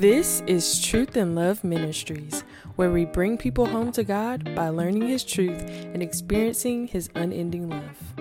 [0.00, 2.42] This is Truth and Love Ministries,
[2.76, 7.68] where we bring people home to God by learning His truth and experiencing His unending
[7.68, 8.18] love.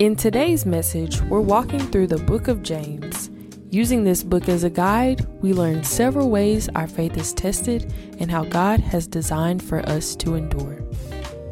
[0.00, 3.30] In today's message, we're walking through the book of James.
[3.70, 8.28] Using this book as a guide, we learn several ways our faith is tested and
[8.28, 10.82] how God has designed for us to endure.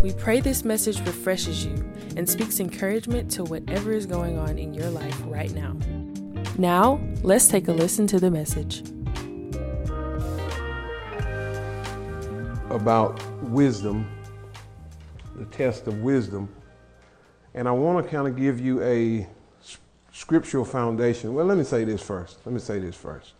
[0.02, 4.74] We pray this message refreshes you and speaks encouragement to whatever is going on in
[4.74, 5.76] your life right now.
[6.58, 8.82] Now, let's take a listen to the message.
[12.70, 14.08] About wisdom,
[15.36, 16.48] the test of wisdom.
[17.54, 19.26] And I want to kind of give you a
[20.12, 21.34] scriptural foundation.
[21.34, 22.38] Well, let me say this first.
[22.44, 23.32] Let me say this first.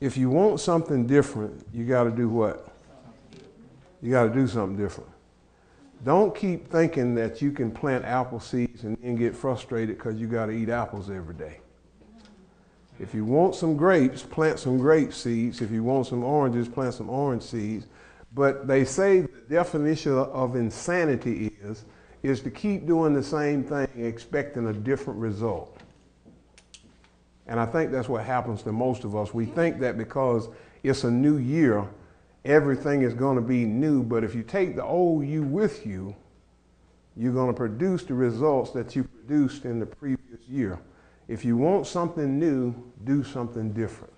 [0.00, 2.68] If you want something different, you got to do what?
[4.02, 5.10] You got to do something different.
[6.04, 10.26] Don't keep thinking that you can plant apple seeds and then get frustrated because you
[10.26, 11.58] got to eat apples every day.
[12.98, 15.60] If you want some grapes, plant some grape seeds.
[15.60, 17.86] If you want some oranges, plant some orange seeds.
[18.36, 21.86] But they say the definition of insanity is
[22.22, 25.80] is to keep doing the same thing expecting a different result.
[27.46, 29.32] And I think that's what happens to most of us.
[29.32, 30.50] We think that because
[30.82, 31.88] it's a new year,
[32.44, 34.02] everything is going to be new.
[34.02, 36.14] But if you take the old you with you,
[37.16, 40.78] you're going to produce the results that you produced in the previous year.
[41.26, 44.15] If you want something new, do something different.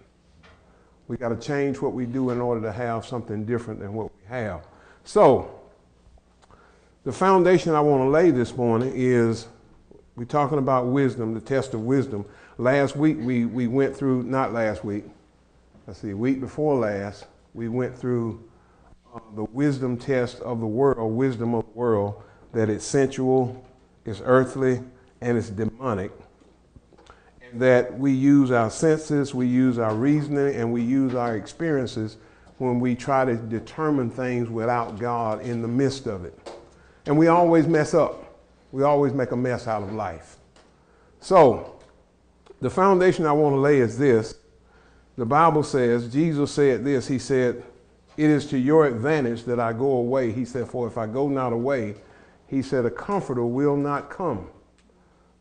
[1.08, 4.12] We got to change what we do in order to have something different than what
[4.12, 4.66] we have.
[5.04, 5.58] So,
[7.04, 9.48] the foundation I want to lay this morning is
[10.16, 12.26] we're talking about wisdom, the test of wisdom.
[12.58, 15.04] Last week we, we went through, not last week,
[15.86, 18.44] let's see, week before last, we went through
[19.14, 23.64] uh, the wisdom test of the world, wisdom of the world, that it's sensual,
[24.04, 24.82] it's earthly,
[25.22, 26.12] and it's demonic
[27.54, 32.16] that we use our senses, we use our reasoning, and we use our experiences
[32.58, 36.52] when we try to determine things without God in the midst of it.
[37.06, 38.24] And we always mess up.
[38.72, 40.36] We always make a mess out of life.
[41.20, 41.80] So,
[42.60, 44.34] the foundation I want to lay is this.
[45.16, 47.62] The Bible says, Jesus said this, He said,
[48.16, 50.32] It is to your advantage that I go away.
[50.32, 51.94] He said, For if I go not away,
[52.46, 54.48] He said, a comforter will not come.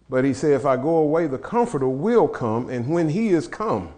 [0.10, 2.70] But he said, If I go away, the Comforter will come.
[2.70, 3.94] And when he is come,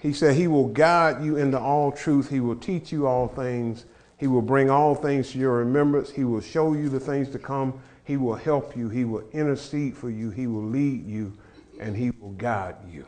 [0.00, 2.30] he said, He will guide you into all truth.
[2.30, 3.84] He will teach you all things.
[4.16, 6.10] He will bring all things to your remembrance.
[6.10, 7.80] He will show you the things to come.
[8.04, 8.88] He will help you.
[8.88, 10.30] He will intercede for you.
[10.30, 11.32] He will lead you.
[11.78, 13.06] And He will guide you.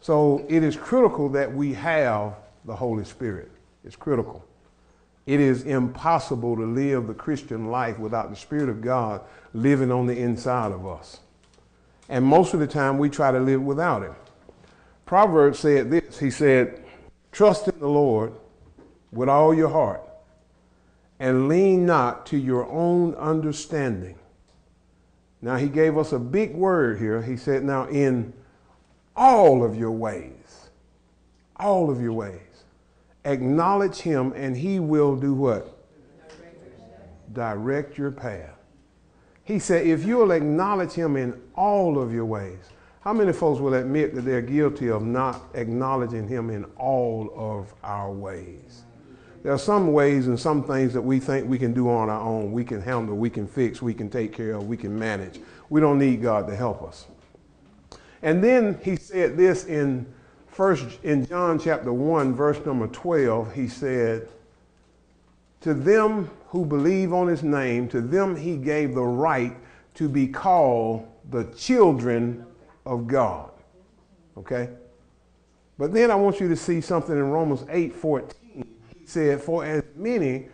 [0.00, 2.34] So it is critical that we have
[2.66, 3.50] the Holy Spirit.
[3.84, 4.44] It's critical.
[5.26, 9.22] It is impossible to live the Christian life without the Spirit of God
[9.54, 11.20] living on the inside of us.
[12.08, 14.14] And most of the time, we try to live without Him.
[15.06, 16.84] Proverbs said this He said,
[17.32, 18.34] Trust in the Lord
[19.12, 20.02] with all your heart
[21.18, 24.18] and lean not to your own understanding.
[25.40, 27.22] Now, He gave us a big word here.
[27.22, 28.34] He said, Now, in
[29.16, 30.68] all of your ways,
[31.56, 32.43] all of your ways
[33.24, 35.76] acknowledge him and he will do what?
[37.32, 38.50] Direct your path.
[39.44, 42.70] He said, if you'll acknowledge him in all of your ways,
[43.00, 47.74] how many folks will admit that they're guilty of not acknowledging him in all of
[47.82, 48.84] our ways?
[49.42, 52.20] There are some ways and some things that we think we can do on our
[52.20, 52.50] own.
[52.50, 55.38] We can handle, we can fix, we can take care of, we can manage.
[55.68, 57.06] We don't need God to help us.
[58.22, 60.06] And then he said this in
[60.54, 64.28] First, in John chapter 1, verse number 12, he said,
[65.62, 69.56] To them who believe on his name, to them he gave the right
[69.94, 72.46] to be called the children
[72.86, 73.50] of God.
[74.36, 74.68] Okay?
[75.76, 78.64] But then I want you to see something in Romans 8 14.
[78.96, 80.46] He said, For as many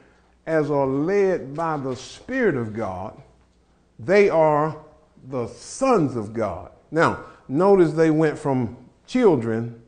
[0.46, 3.20] as are led by the Spirit of God,
[3.98, 4.78] they are
[5.28, 6.72] the sons of God.
[6.90, 9.79] Now, notice they went from children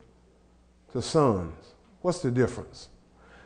[0.93, 1.73] to sons.
[2.01, 2.89] What's the difference?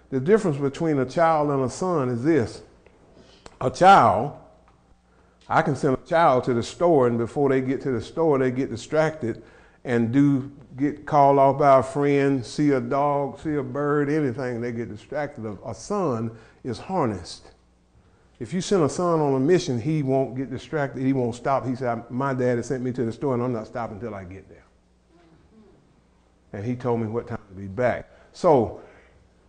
[0.10, 2.62] The difference between a child and a son is this
[3.60, 4.38] a child,
[5.50, 8.38] I can send a child to the store, and before they get to the store,
[8.38, 9.42] they get distracted
[9.84, 14.62] and do get called off by a friend, see a dog, see a bird, anything,
[14.62, 15.58] they get distracted.
[15.66, 16.32] A son
[16.64, 17.52] is harnessed.
[18.40, 21.04] If you send a son on a mission, he won't get distracted.
[21.04, 21.66] He won't stop.
[21.66, 24.14] He said, My dad has sent me to the store, and I'm not stopping until
[24.14, 24.67] I get there
[26.58, 28.10] and he told me what time to be back.
[28.34, 28.82] So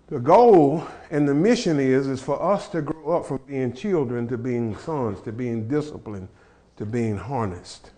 [0.08, 4.28] the goal and the mission is is for us to grow up from being children
[4.28, 6.28] to being sons, to being disciplined,
[6.76, 7.92] to being harnessed.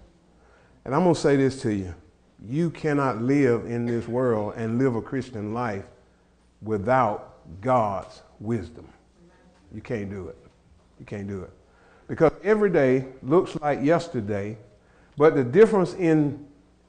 [0.84, 1.92] And I'm going to say this to you.
[2.48, 5.84] you cannot live in this world and live a Christian life
[6.62, 8.86] without God's wisdom.
[9.74, 10.38] You can't do it.
[11.00, 11.50] You can't do it.
[12.06, 14.56] Because every day looks like yesterday,
[15.16, 16.46] but the difference in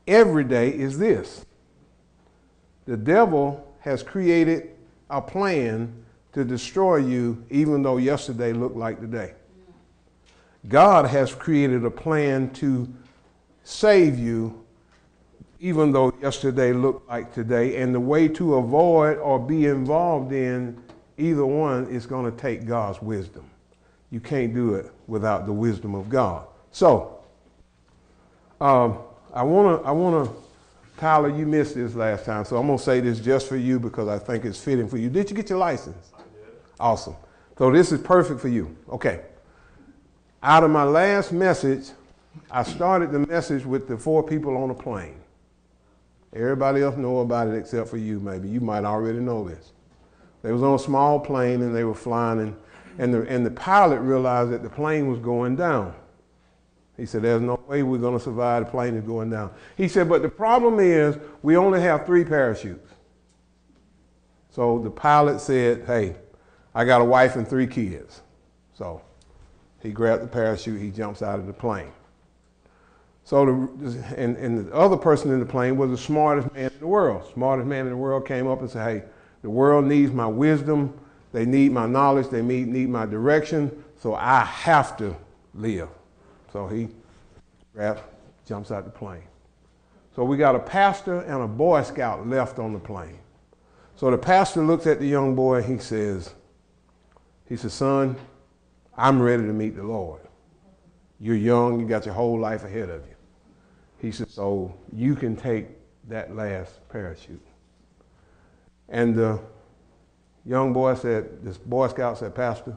[0.08, 1.46] every day is this
[2.86, 4.70] the devil has created
[5.10, 5.94] a plan
[6.34, 9.34] to destroy you, even though yesterday looked like today.
[10.68, 12.88] God has created a plan to
[13.64, 14.64] save you,
[15.60, 17.82] even though yesterday looked like today.
[17.82, 20.82] And the way to avoid or be involved in
[21.18, 23.46] either one is going to take God's wisdom.
[24.12, 26.48] You can't do it without the wisdom of God.
[26.72, 27.20] So,
[28.60, 29.00] um,
[29.34, 30.36] I want to, I want to,
[31.02, 33.80] Tyler, you missed this last time, so I'm going to say this just for you
[33.80, 35.10] because I think it's fitting for you.
[35.10, 36.12] Did you get your license?
[36.14, 36.54] I did.
[36.80, 37.16] Awesome.
[37.58, 38.78] So this is perfect for you.
[38.88, 39.22] Okay.
[40.44, 41.90] Out of my last message,
[42.52, 45.20] I started the message with the four people on a plane.
[46.34, 48.48] Everybody else know about it except for you, maybe.
[48.48, 49.72] You might already know this.
[50.44, 52.56] They was on a small plane and they were flying, and,
[53.00, 55.96] and, the, and the pilot realized that the plane was going down.
[57.02, 58.66] He said, There's no way we're going to survive.
[58.66, 59.50] The plane is going down.
[59.76, 62.88] He said, But the problem is we only have three parachutes.
[64.52, 66.16] So the pilot said, Hey,
[66.76, 68.22] I got a wife and three kids.
[68.76, 69.02] So
[69.82, 71.92] he grabbed the parachute, he jumps out of the plane.
[73.24, 76.80] So, the, and, and the other person in the plane was the smartest man in
[76.80, 77.28] the world.
[77.34, 79.08] Smartest man in the world came up and said, Hey,
[79.42, 80.94] the world needs my wisdom,
[81.32, 85.16] they need my knowledge, they need, need my direction, so I have to
[85.56, 85.90] live.
[86.52, 86.90] So he
[87.74, 88.02] grabs,
[88.48, 89.24] jumps out the plane.
[90.16, 93.20] So we got a pastor and a boy scout left on the plane.
[93.96, 96.34] So the pastor looks at the young boy and he says,
[97.48, 98.16] he says, son,
[98.98, 100.22] I'm ready to meet the Lord.
[101.20, 103.16] You're young, you got your whole life ahead of you.
[104.00, 105.68] He said, so you can take
[106.10, 107.46] that last parachute.
[108.90, 109.40] And the
[110.46, 112.76] young boy said, this Boy Scout said, Pastor,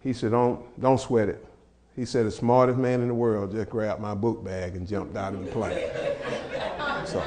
[0.00, 1.44] he said, don't, don't sweat it.
[1.94, 5.14] He said, the smartest man in the world just grabbed my book bag and jumped
[5.16, 5.90] out of the plane.
[7.04, 7.22] so,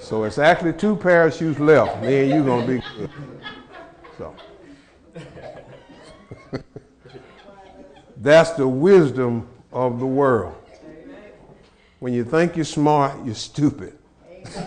[0.00, 2.02] so it's actually two parachutes left.
[2.02, 3.10] Me and you are gonna be good.
[4.16, 4.34] So
[8.18, 10.54] that's the wisdom of the world.
[11.98, 13.98] When you think you're smart, you're stupid.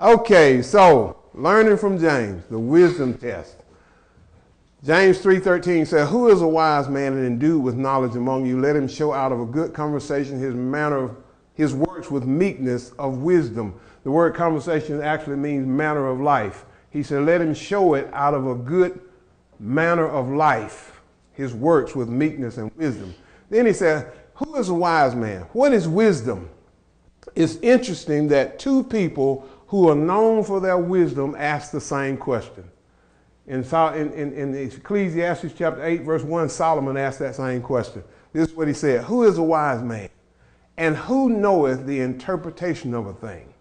[0.00, 3.55] okay, so learning from James, the wisdom test.
[4.86, 8.60] James 3:13 says, "Who is a wise man and endued with knowledge among you?
[8.60, 11.16] Let him show out of a good conversation his manner of
[11.54, 13.74] his works with meekness of wisdom."
[14.04, 16.64] The word conversation actually means manner of life.
[16.88, 19.00] He said, "Let him show it out of a good
[19.58, 23.12] manner of life, his works with meekness and wisdom."
[23.50, 25.46] Then he said, "Who is a wise man?
[25.52, 26.48] What is wisdom?"
[27.34, 32.62] It's interesting that two people who are known for their wisdom ask the same question.
[33.46, 38.02] In, in, in, Ecclesiastes chapter 8, verse 1, Solomon asked that same question.
[38.32, 40.08] This is what he said Who is a wise man?
[40.76, 43.54] And who knoweth the interpretation of a thing?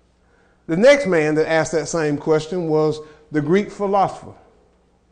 [0.68, 3.00] The next man that asked that same question was
[3.32, 4.34] the Greek philosopher,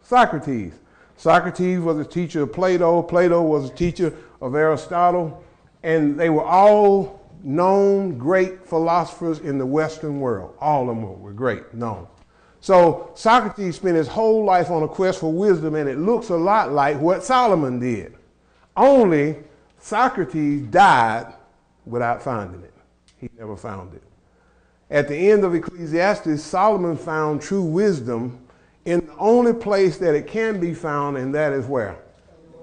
[0.02, 0.74] Socrates.
[1.16, 5.44] Socrates was a teacher of Plato, Plato was a teacher of Aristotle,
[5.84, 10.56] and they were all known great philosophers in the Western world.
[10.60, 12.08] All of them were great, known.
[12.64, 16.38] So Socrates spent his whole life on a quest for wisdom, and it looks a
[16.38, 18.16] lot like what Solomon did.
[18.78, 19.36] Only
[19.80, 21.34] Socrates died
[21.86, 22.74] without finding it.
[23.18, 24.04] He never found it.
[24.90, 28.40] At the end of Ecclesiastes, Solomon found true wisdom
[28.86, 31.98] in the only place that it can be found, and that is where?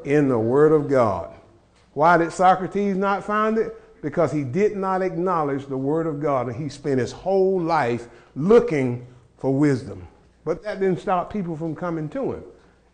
[0.07, 1.31] In the Word of God.
[1.93, 4.01] Why did Socrates not find it?
[4.01, 8.09] Because he did not acknowledge the Word of God, and he spent his whole life
[8.35, 9.07] looking
[9.41, 10.07] for wisdom.
[10.45, 12.45] But that didn't stop people from coming to him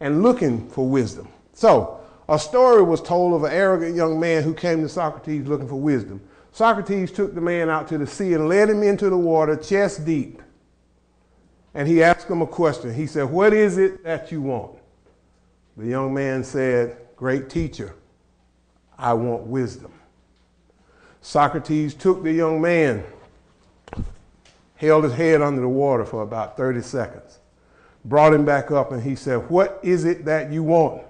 [0.01, 1.29] and looking for wisdom.
[1.53, 5.69] So, a story was told of an arrogant young man who came to Socrates looking
[5.69, 6.21] for wisdom.
[6.53, 10.05] Socrates took the man out to the sea and led him into the water chest
[10.05, 10.43] deep.
[11.75, 12.95] And he asked him a question.
[12.95, 14.79] He said, What is it that you want?
[15.77, 17.95] The young man said, Great teacher,
[18.99, 19.93] I want wisdom.
[21.21, 23.05] Socrates took the young man
[24.77, 27.41] held his head under the water for about 30 seconds,
[28.05, 31.03] brought him back up, and he said, What is it that you want?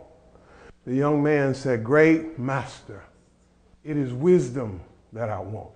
[0.86, 3.02] The young man said, Great master,
[3.84, 4.80] it is wisdom
[5.12, 5.70] that I want.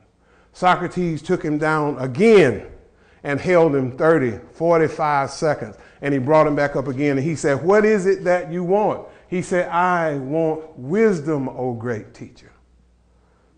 [0.53, 2.67] Socrates took him down again
[3.23, 5.77] and held him 30, 45 seconds.
[6.01, 8.65] And he brought him back up again and he said, What is it that you
[8.65, 9.07] want?
[9.29, 12.51] He said, I want wisdom, O great teacher.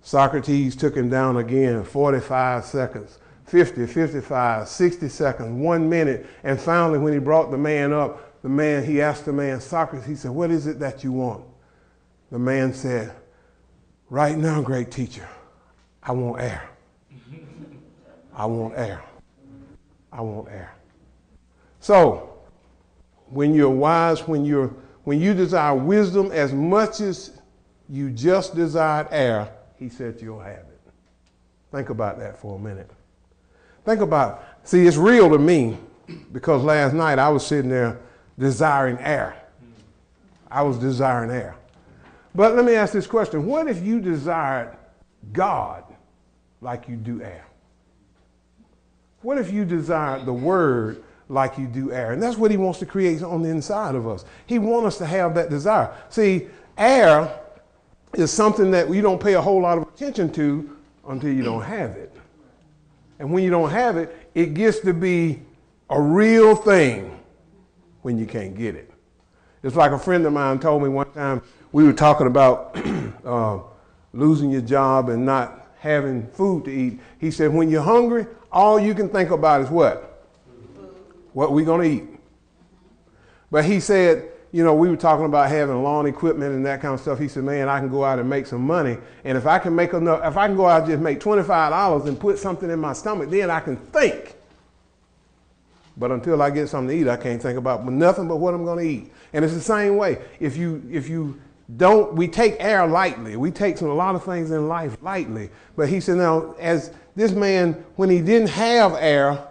[0.03, 3.19] Socrates took him down again 45 seconds,
[3.53, 6.25] 50, 55, 60 seconds, one minute.
[6.43, 10.09] And finally, when he brought the man up, the man, he asked the man, Socrates,
[10.09, 11.45] he said, What is it that you want?
[12.31, 13.15] The man said,
[14.09, 15.29] Right now, great teacher,
[16.03, 16.67] I want air.
[18.35, 19.05] I want air.
[20.11, 20.75] I want air.
[21.79, 22.39] So,
[23.27, 24.69] when you're wise, when you're
[25.05, 27.39] when you desire wisdom as much as
[27.91, 30.81] you just desired air, he said you'll have it.
[31.71, 32.91] Think about that for a minute.
[33.85, 35.77] Think about, see, it's real to me
[36.33, 37.99] because last night I was sitting there
[38.39, 39.37] desiring air.
[40.51, 41.57] I was desiring air.
[42.35, 44.77] But let me ask this question What if you desired
[45.33, 45.85] God
[46.61, 47.47] like you do air?
[49.23, 52.12] What if you desired the Word like you do air?
[52.12, 54.25] And that's what He wants to create on the inside of us.
[54.47, 55.95] He wants us to have that desire.
[56.09, 57.41] See, air
[58.15, 60.77] is something that you don't pay a whole lot of attention to
[61.09, 62.12] until you don't have it.
[63.23, 65.43] And when you don't have it, it gets to be
[65.88, 67.21] a real thing
[68.00, 68.91] when you can't get it.
[69.62, 72.76] It's like a friend of mine told me one time, we were talking about
[73.25, 73.61] uh,
[74.12, 76.99] losing your job and not having food to eat.
[77.21, 80.26] He said, when you're hungry, all you can think about is what?
[81.33, 82.09] What we gonna eat.
[83.52, 86.93] But he said, you know, we were talking about having lawn equipment and that kind
[86.93, 87.19] of stuff.
[87.19, 88.99] He said, man, I can go out and make some money.
[89.25, 92.07] And if I can make enough, if I can go out and just make $25
[92.07, 94.37] and put something in my stomach, then I can think.
[95.97, 98.65] But until I get something to eat, I can't think about nothing but what I'm
[98.65, 99.13] going to eat.
[99.33, 100.19] And it's the same way.
[100.39, 101.41] If you, if you
[101.79, 103.37] don't, we take air lightly.
[103.37, 105.49] We take some, a lot of things in life lightly.
[105.77, 109.47] But he said, now, as this man, when he didn't have air,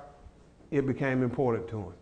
[0.69, 1.93] it became important to him.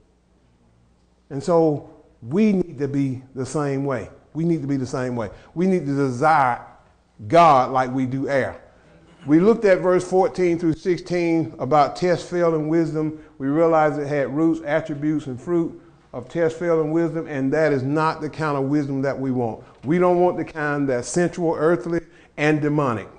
[1.30, 4.10] And so we need to be the same way.
[4.34, 5.30] We need to be the same way.
[5.56, 6.66] We need to desire
[7.28, 8.62] God like we do air.
[9.26, 13.24] We looked at verse 14 through 16 about test, fail, and wisdom.
[13.38, 15.82] We realized it had roots, attributes, and fruit
[16.14, 19.32] of test, fail, and wisdom, and that is not the kind of wisdom that we
[19.32, 19.64] want.
[19.84, 22.00] We don't want the kind that's sensual, earthly,
[22.38, 23.10] and demonic.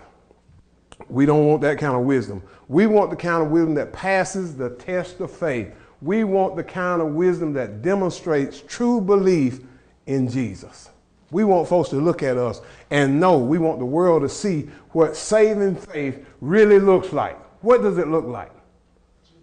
[1.08, 2.42] We don't want that kind of wisdom.
[2.68, 5.72] We want the kind of wisdom that passes the test of faith.
[6.02, 9.60] We want the kind of wisdom that demonstrates true belief
[10.06, 10.90] in Jesus.
[11.30, 13.38] We want folks to look at us and know.
[13.38, 17.38] We want the world to see what saving faith really looks like.
[17.62, 18.50] What does it look like?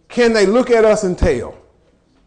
[0.09, 1.57] Can they look at us and tell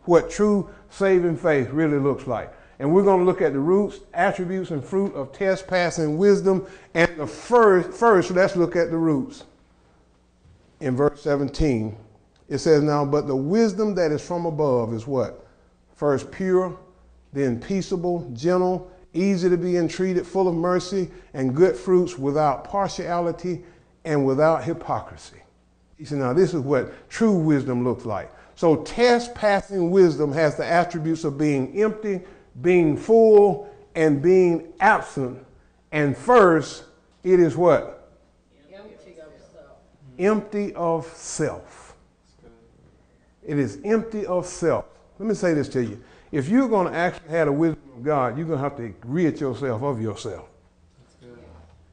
[0.05, 2.53] what true saving faith really looks like?
[2.79, 6.67] And we're going to look at the roots, attributes, and fruit of test passing wisdom.
[6.95, 9.45] And the first, first, let's look at the roots.
[10.81, 11.95] In verse 17,
[12.51, 15.47] it says, Now, but the wisdom that is from above is what?
[15.95, 16.77] First, pure,
[17.33, 23.63] then peaceable, gentle, easy to be entreated, full of mercy and good fruits, without partiality
[24.05, 25.37] and without hypocrisy.
[25.97, 28.31] He said, Now, this is what true wisdom looks like.
[28.57, 32.21] So, test passing wisdom has the attributes of being empty,
[32.61, 35.39] being full, and being absent.
[35.93, 36.85] And first,
[37.23, 38.11] it is what?
[38.73, 39.79] Empty of self.
[40.19, 41.80] Empty of self.
[43.47, 44.85] It is empty of self.
[45.19, 46.03] Let me say this to you.
[46.33, 48.95] If you're going to actually have the wisdom of God, you're going to have to
[49.05, 50.47] rid yourself of yourself.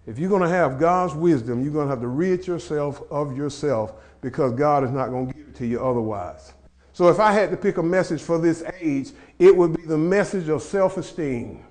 [0.06, 3.36] If you're going to have God's wisdom, you're going to have to rid yourself of
[3.36, 6.54] yourself because God is not going to give it to you otherwise.
[6.94, 9.98] So if I had to pick a message for this age, it would be the
[9.98, 11.66] message of self esteem.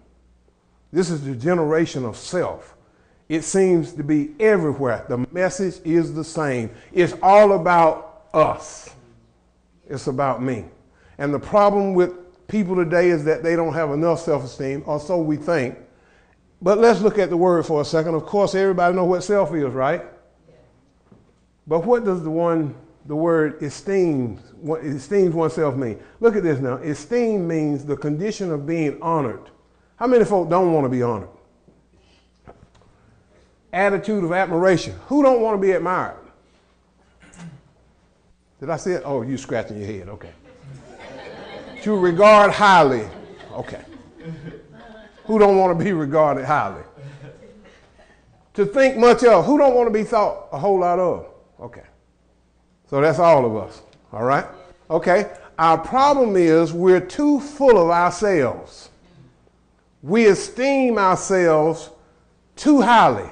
[0.93, 2.77] This is the generation of self.
[3.29, 5.05] It seems to be everywhere.
[5.09, 6.71] The message is the same.
[6.93, 8.91] It's all about us.
[9.89, 10.65] It's about me.
[11.19, 12.13] And the problem with
[12.49, 15.79] people today is that they don't have enough self esteem, or so we think.
[16.61, 18.15] But let's look at the word for a second.
[18.15, 20.05] Of course, everybody knows what self is, right?
[21.67, 22.75] But what does the one,
[23.07, 26.01] the word esteem, what esteems oneself mean?
[26.21, 26.77] Look at this now.
[26.77, 29.51] Esteem means the condition of being honored.
[29.97, 31.29] How many folk don't want to be honored?
[33.73, 34.95] Attitude of admiration.
[35.09, 36.26] Who don't want to be admired?
[38.61, 39.03] Did I say it?
[39.05, 40.09] Oh, you scratching your head.
[40.09, 40.33] Okay.
[41.83, 43.09] to regard highly.
[43.53, 43.83] Okay.
[45.25, 46.83] Who don't want to be regarded highly?
[48.55, 49.45] To think much of.
[49.45, 51.27] Who don't want to be thought a whole lot of?
[51.61, 51.85] Okay.
[52.89, 53.83] So that's all of us.
[54.13, 54.47] All right?
[54.89, 55.31] Okay.
[55.59, 58.91] Our problem is we're too full of ourselves.
[60.03, 61.91] We esteem ourselves
[62.55, 63.29] too highly.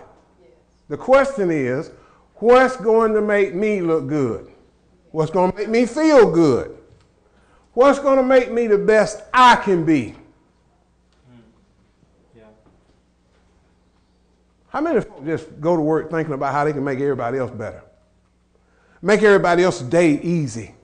[0.89, 1.91] The question is,
[2.35, 4.51] what's going to make me look good?
[5.15, 6.77] What's going to make me feel good?
[7.73, 10.13] What's going to make me the best I can be?
[11.31, 12.41] Hmm.
[14.71, 17.53] How many folks just go to work thinking about how they can make everybody else
[17.53, 17.85] better?
[19.03, 20.75] Make everybody else's day easy.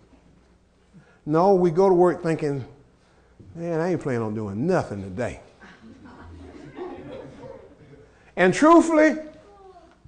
[1.27, 2.65] No, we go to work thinking,
[3.57, 5.41] man, I ain't planning on doing nothing today.
[8.37, 9.17] and truthfully,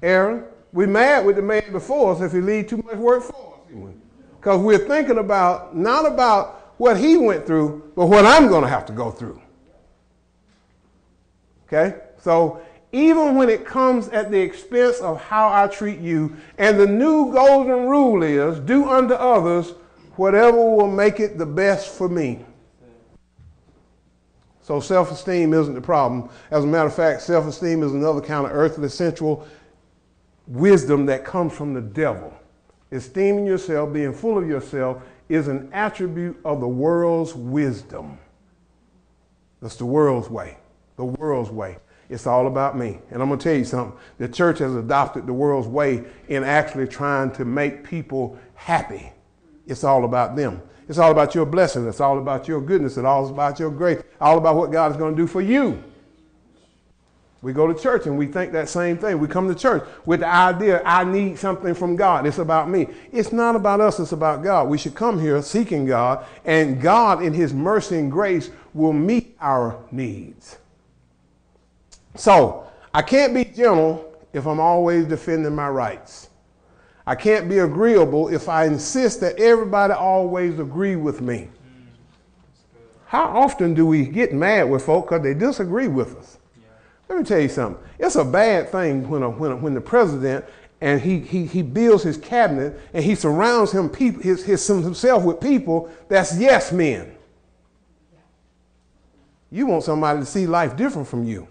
[0.00, 3.34] Aaron, we mad with the man before us if he leave too much work for
[3.34, 3.94] us.
[4.42, 8.68] Because we're thinking about not about what he went through, but what I'm going to
[8.68, 9.40] have to go through.
[11.68, 12.00] Okay?
[12.18, 16.88] So even when it comes at the expense of how I treat you, and the
[16.88, 19.74] new golden rule is do unto others
[20.16, 22.44] whatever will make it the best for me.
[24.60, 26.28] So self esteem isn't the problem.
[26.50, 29.46] As a matter of fact, self esteem is another kind of earthly sensual
[30.48, 32.36] wisdom that comes from the devil.
[32.92, 38.18] Esteeming yourself, being full of yourself, is an attribute of the world's wisdom.
[39.62, 40.58] That's the world's way.
[40.96, 41.78] The world's way.
[42.10, 42.98] It's all about me.
[43.10, 43.98] And I'm going to tell you something.
[44.18, 49.10] The church has adopted the world's way in actually trying to make people happy.
[49.66, 50.60] It's all about them.
[50.88, 51.88] It's all about your blessing.
[51.88, 52.98] It's all about your goodness.
[52.98, 54.02] It's all about your grace.
[54.20, 55.82] All about what God is going to do for you.
[57.42, 59.18] We go to church and we think that same thing.
[59.18, 62.24] We come to church with the idea, I need something from God.
[62.24, 62.86] It's about me.
[63.10, 64.68] It's not about us, it's about God.
[64.68, 69.36] We should come here seeking God, and God, in His mercy and grace, will meet
[69.40, 70.58] our needs.
[72.14, 76.28] So, I can't be gentle if I'm always defending my rights.
[77.06, 81.48] I can't be agreeable if I insist that everybody always agree with me.
[83.06, 86.38] How often do we get mad with folk because they disagree with us?
[87.12, 87.84] Let me tell you something.
[87.98, 90.46] It's a bad thing when, a, when, a, when the president
[90.80, 95.22] and he, he, he builds his cabinet and he surrounds him people, his, his, himself
[95.22, 97.14] with people that's yes men.
[99.50, 101.46] You want somebody to see life different from you.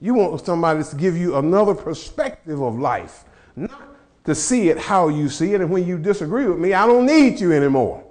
[0.00, 3.94] You want somebody to give you another perspective of life, not
[4.24, 5.60] to see it how you see it.
[5.60, 8.06] And when you disagree with me, I don't need you anymore.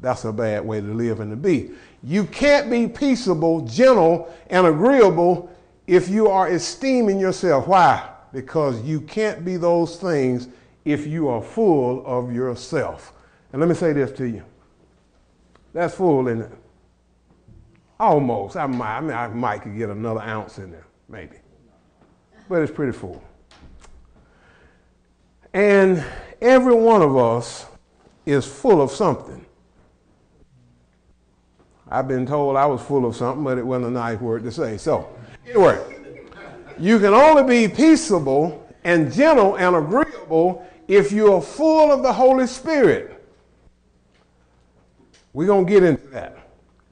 [0.00, 1.72] That's a bad way to live and to be.
[2.02, 5.50] You can't be peaceable, gentle, and agreeable
[5.86, 7.66] if you are esteeming yourself.
[7.66, 8.08] Why?
[8.32, 10.48] Because you can't be those things
[10.84, 13.12] if you are full of yourself.
[13.52, 14.44] And let me say this to you.
[15.72, 16.52] That's full, isn't it?
[17.98, 18.56] Almost.
[18.56, 21.36] I might, I, mean, I might could get another ounce in there, maybe.
[22.48, 23.22] But it's pretty full.
[25.52, 26.04] And
[26.40, 27.66] every one of us
[28.24, 29.44] is full of something.
[31.90, 34.52] I've been told I was full of something, but it wasn't a nice word to
[34.52, 34.76] say.
[34.76, 35.08] So,
[35.46, 35.78] anyway,
[36.78, 42.12] you can only be peaceable and gentle and agreeable if you are full of the
[42.12, 43.14] Holy Spirit.
[45.32, 46.36] We're going to get into that.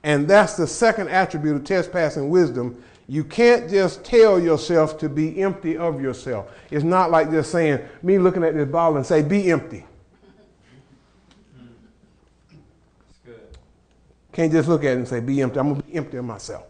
[0.03, 2.83] And that's the second attribute of test passing wisdom.
[3.09, 6.51] You can't just tell yourself to be empty of yourself.
[6.71, 9.85] It's not like just saying, me looking at this bottle and say, be empty.
[14.37, 15.59] Can't just look at it and say, be empty.
[15.59, 16.67] I'm going to be empty of myself.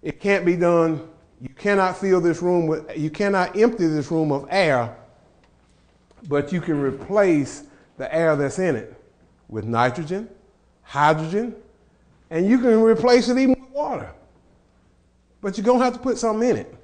[0.00, 1.06] It can't be done.
[1.42, 4.96] You cannot fill this room with, you cannot empty this room of air,
[6.30, 7.64] but you can replace
[7.98, 8.98] the air that's in it
[9.50, 10.26] with nitrogen,
[10.80, 11.54] hydrogen,
[12.30, 14.10] and you can replace it even with water.
[15.42, 16.74] But you're going to have to put something in it.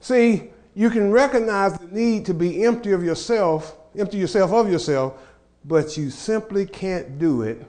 [0.00, 5.20] See, you can recognize the need to be empty of yourself, empty yourself of yourself,
[5.62, 7.66] but you simply can't do it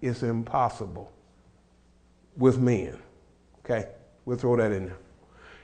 [0.00, 1.10] it's impossible
[2.36, 2.96] with men.
[3.64, 3.88] Okay?
[4.24, 4.96] We'll throw that in there.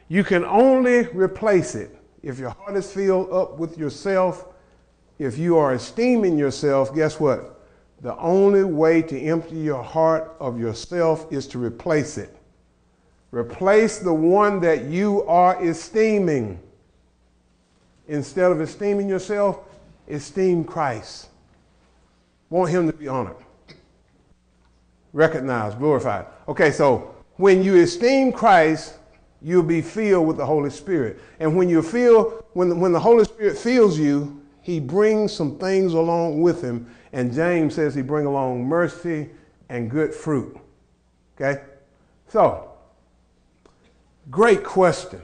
[0.08, 4.46] You can only replace it if your heart is filled up with yourself.
[5.18, 7.60] If you are esteeming yourself, guess what?
[8.00, 12.36] The only way to empty your heart of yourself is to replace it.
[13.30, 16.60] Replace the one that you are esteeming.
[18.08, 19.60] Instead of esteeming yourself,
[20.08, 21.28] esteem Christ.
[22.50, 23.43] Want him to be honored
[25.14, 26.26] recognized, glorified.
[26.46, 28.98] Okay, so when you esteem Christ,
[29.40, 31.20] you'll be filled with the Holy Spirit.
[31.40, 35.58] And when you feel, when the, when the Holy Spirit fills you, he brings some
[35.58, 36.90] things along with him.
[37.12, 39.30] And James says he bring along mercy
[39.68, 40.58] and good fruit.
[41.36, 41.62] Okay?
[42.28, 42.72] So,
[44.30, 45.20] great question.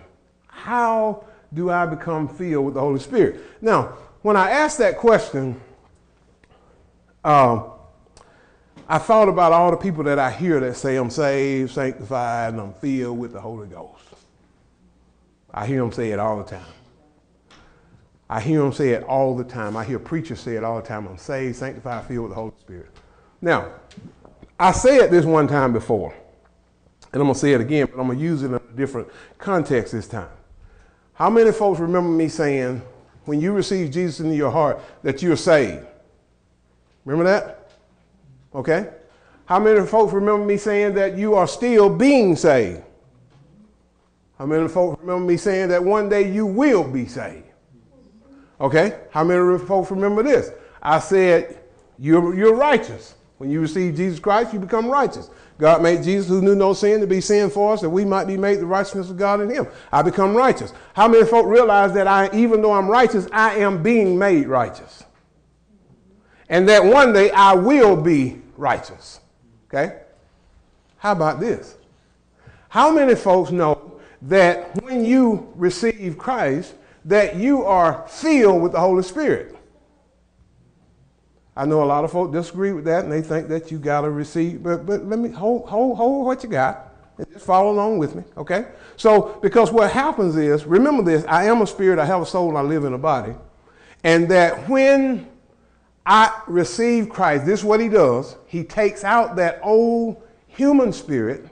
[0.46, 3.40] How do I become filled with the Holy Spirit?
[3.61, 5.61] Now, when I ask that question,
[7.24, 7.69] um,
[8.90, 12.61] I thought about all the people that I hear that say I'm saved, sanctified, and
[12.61, 14.03] I'm filled with the Holy Ghost.
[15.55, 16.66] I hear them say it all the time.
[18.29, 19.76] I hear them say it all the time.
[19.76, 21.07] I hear preachers say it all the time.
[21.07, 22.88] I'm saved, sanctified, filled with the Holy Spirit.
[23.40, 23.70] Now,
[24.59, 26.12] I said this one time before.
[27.12, 28.59] And I'm going to say it again, but I'm going to use it in a
[28.74, 29.07] different
[29.38, 30.31] context this time.
[31.12, 32.83] How many folks remember me saying,
[33.24, 35.87] when you receive Jesus into your heart, that you're saved?
[37.05, 37.59] Remember that?
[38.54, 38.90] Okay?
[39.46, 42.82] How many folks remember me saying that you are still being saved?
[44.38, 47.46] How many folks remember me saying that one day you will be saved?
[48.60, 49.00] Okay?
[49.10, 50.50] How many folks remember this?
[50.82, 51.58] I said,
[51.98, 53.14] you're, you're righteous.
[53.38, 55.30] When you receive Jesus Christ, you become righteous.
[55.58, 58.26] God made Jesus, who knew no sin, to be sin for us, that we might
[58.26, 59.66] be made the righteousness of God in him.
[59.92, 60.72] I become righteous.
[60.94, 65.04] How many folk realize that I, even though I'm righteous, I am being made righteous?
[66.50, 69.20] And that one day I will be righteous.
[69.68, 70.00] Okay?
[70.98, 71.76] How about this?
[72.68, 76.74] How many folks know that when you receive Christ,
[77.06, 79.56] that you are filled with the Holy Spirit?
[81.56, 84.02] I know a lot of folks disagree with that and they think that you got
[84.02, 87.70] to receive, but, but let me hold, hold, hold what you got and just follow
[87.70, 88.66] along with me, okay?
[88.96, 92.56] So, because what happens is, remember this I am a spirit, I have a soul,
[92.56, 93.34] I live in a body.
[94.02, 95.29] And that when
[96.04, 98.36] I receive Christ, this is what he does.
[98.46, 101.46] He takes out that old human spirit,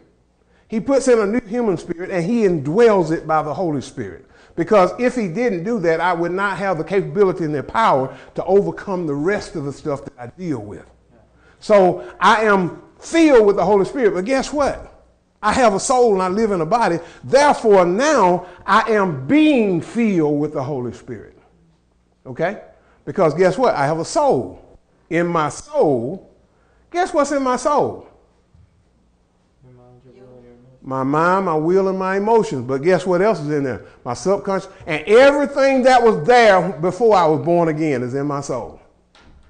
[0.68, 4.26] he puts in a new human spirit, and he indwells it by the Holy Spirit.
[4.54, 8.16] Because if he didn't do that, I would not have the capability and the power
[8.34, 10.84] to overcome the rest of the stuff that I deal with.
[11.60, 14.14] So I am filled with the Holy Spirit.
[14.14, 14.94] But guess what?
[15.40, 16.98] I have a soul and I live in a body.
[17.22, 21.38] Therefore, now I am being filled with the Holy Spirit.
[22.26, 22.60] Okay?
[23.08, 23.74] Because guess what?
[23.74, 24.62] I have a soul.
[25.08, 26.30] In my soul,
[26.90, 28.06] guess what's in my soul?
[30.82, 32.66] my mind, my will, and my emotions.
[32.66, 33.86] But guess what else is in there?
[34.04, 34.68] My subconscious.
[34.86, 38.78] And everything that was there before I was born again is in my soul.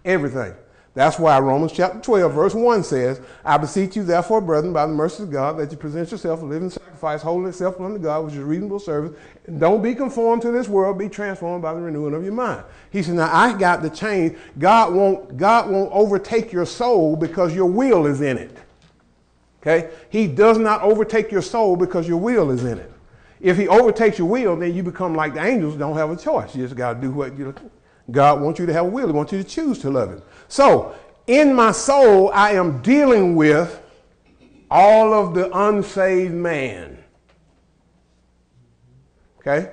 [0.05, 0.55] Everything.
[0.99, 4.93] That's why Romans chapter 12, verse 1 says, I beseech you, therefore, brethren, by the
[4.93, 8.35] mercy of God, that you present yourself a living sacrifice, holy self unto God, which
[8.35, 9.17] is reasonable service.
[9.47, 12.65] And don't be conformed to this world, be transformed by the renewing of your mind.
[12.91, 14.37] He said, Now I got the change.
[14.59, 18.59] God won't, God won't overtake your soul because your will is in it.
[19.63, 19.91] Okay?
[20.11, 22.93] He does not overtake your soul because your will is in it.
[23.41, 26.57] If he overtakes your will, then you become like the angels, don't have a choice.
[26.57, 27.55] You just got to do what you
[28.11, 29.07] God wants you to have a will.
[29.07, 30.23] He wants you to choose to love him.
[30.49, 30.95] So,
[31.27, 33.83] in my soul, I am dealing with
[34.71, 36.99] all of the unsaved man.
[39.41, 39.71] Okay?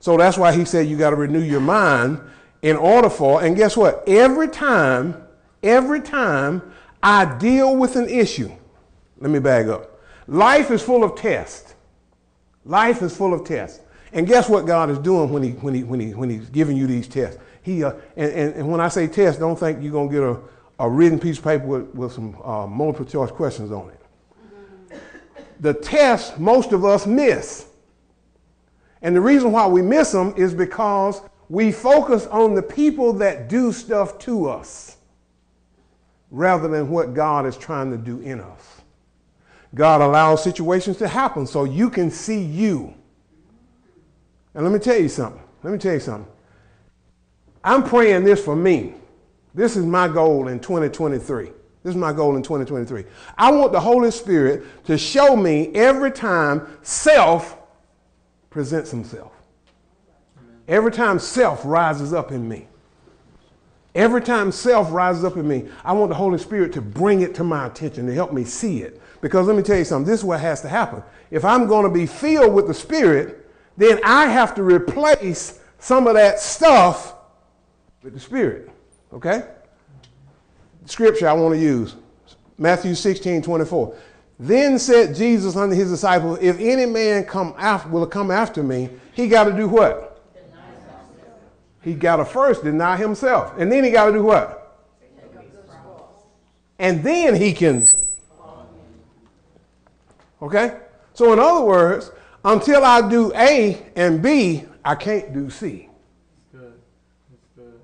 [0.00, 2.20] So that's why he said you got to renew your mind
[2.62, 4.04] in order for, and guess what?
[4.06, 5.22] Every time,
[5.62, 6.62] every time
[7.02, 8.50] I deal with an issue,
[9.18, 10.00] let me bag up.
[10.26, 11.74] Life is full of tests.
[12.64, 13.80] Life is full of tests.
[14.12, 16.76] And guess what God is doing when, he, when, he, when, he, when He's giving
[16.76, 17.40] you these tests?
[17.64, 20.22] He, uh, and, and, and, when I say test, don't think you're going to get
[20.22, 20.38] a,
[20.84, 25.00] a written piece of paper with, with some uh, multiple choice questions on it.
[25.60, 27.66] The tests most of us miss.
[29.00, 33.48] And the reason why we miss them is because we focus on the people that
[33.48, 34.98] do stuff to us
[36.30, 38.82] rather than what God is trying to do in us.
[39.74, 42.92] God allows situations to happen so you can see you.
[44.52, 45.42] And let me tell you something.
[45.62, 46.33] Let me tell you something.
[47.64, 48.94] I'm praying this for me.
[49.54, 51.46] This is my goal in 2023.
[51.82, 53.04] This is my goal in 2023.
[53.38, 57.56] I want the Holy Spirit to show me every time self
[58.50, 59.32] presents himself.
[60.68, 62.68] Every time self rises up in me.
[63.94, 67.34] Every time self rises up in me, I want the Holy Spirit to bring it
[67.36, 69.00] to my attention, to help me see it.
[69.20, 71.02] Because let me tell you something, this is what has to happen.
[71.30, 76.06] If I'm going to be filled with the Spirit, then I have to replace some
[76.06, 77.13] of that stuff
[78.04, 78.70] with the Spirit.
[79.12, 79.42] Okay?
[80.84, 81.96] Scripture I want to use
[82.58, 83.96] Matthew 16 24.
[84.38, 88.90] Then said Jesus unto his disciples, If any man come after, will come after me,
[89.12, 90.22] he got to do what?
[91.82, 93.54] He got to first deny himself.
[93.58, 94.60] And then he got to do what?
[96.78, 97.88] And then he can
[100.44, 100.76] Okay?
[101.14, 102.10] So, in other words,
[102.44, 105.88] until I do A and B, I can't do C.
[106.52, 106.74] That's good.
[107.30, 107.80] That's good.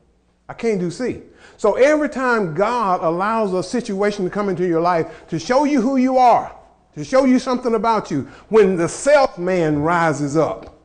[0.51, 1.23] I can't do C.
[1.57, 5.81] So, every time God allows a situation to come into your life to show you
[5.81, 6.53] who you are,
[6.97, 10.77] to show you something about you, when the self man rises up,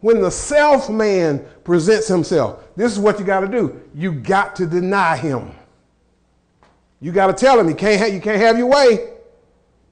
[0.00, 3.82] when the self man presents himself, this is what you got to do.
[3.94, 5.50] You got to deny him.
[7.02, 9.10] You got to tell him you can't, ha- you can't have your way.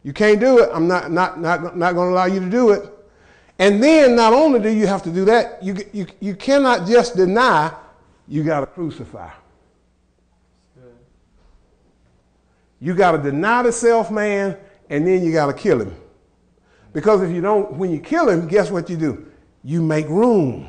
[0.02, 0.70] You can't do it.
[0.72, 2.90] I'm not, not, not, not going to allow you to do it.
[3.59, 7.16] And then not only do you have to do that, you, you, you cannot just
[7.16, 7.74] deny,
[8.30, 9.28] you got to crucify.
[12.78, 14.56] You got to deny the self man,
[14.88, 15.94] and then you got to kill him.
[16.92, 19.30] Because if you don't, when you kill him, guess what you do?
[19.62, 20.68] You make room.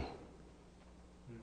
[1.30, 1.38] Hmm.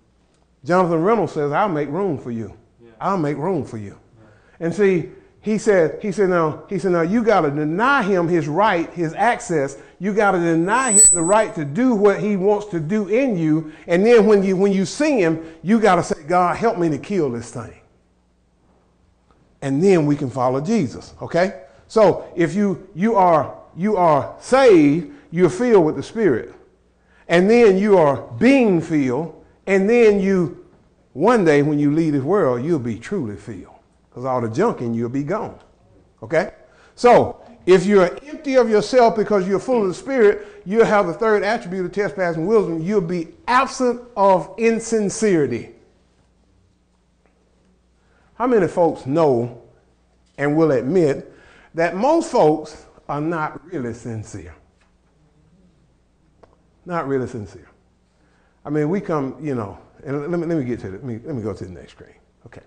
[0.65, 2.53] Jonathan McReynolds says, I'll make room for you.
[2.83, 2.91] Yeah.
[3.01, 3.99] I'll make room for you.
[4.19, 4.67] Yeah.
[4.67, 8.29] And see, he said, he said, now, he said, now you got to deny him
[8.29, 9.79] his right, his access.
[10.01, 13.37] You got to deny him the right to do what he wants to do in
[13.37, 13.73] you.
[13.87, 16.89] And then when you when you see him, you got to say, God, help me
[16.91, 17.75] to kill this thing.
[19.61, 21.15] And then we can follow Jesus.
[21.21, 21.65] Okay?
[21.89, 26.55] So if you you are you are saved, you're filled with the Spirit.
[27.27, 30.65] And then you are being filled, and then you
[31.13, 33.75] one day when you leave this world, you'll be truly filled
[34.09, 35.59] because all the junk in you will be gone.
[36.23, 36.53] Okay?
[36.95, 37.38] So,
[37.69, 41.43] if you're empty of yourself because you're full of the Spirit, you'll have the third
[41.43, 42.81] attribute of trespass wisdom.
[42.81, 45.75] You'll be absent of insincerity.
[48.37, 49.63] How many folks know
[50.39, 51.31] and will admit
[51.75, 54.55] that most folks are not really sincere?
[56.87, 57.69] Not really sincere.
[58.65, 60.91] I mean, we come, you know, and let me, let me get to.
[60.91, 62.15] Let me, let me go to the next screen.
[62.47, 62.63] Okay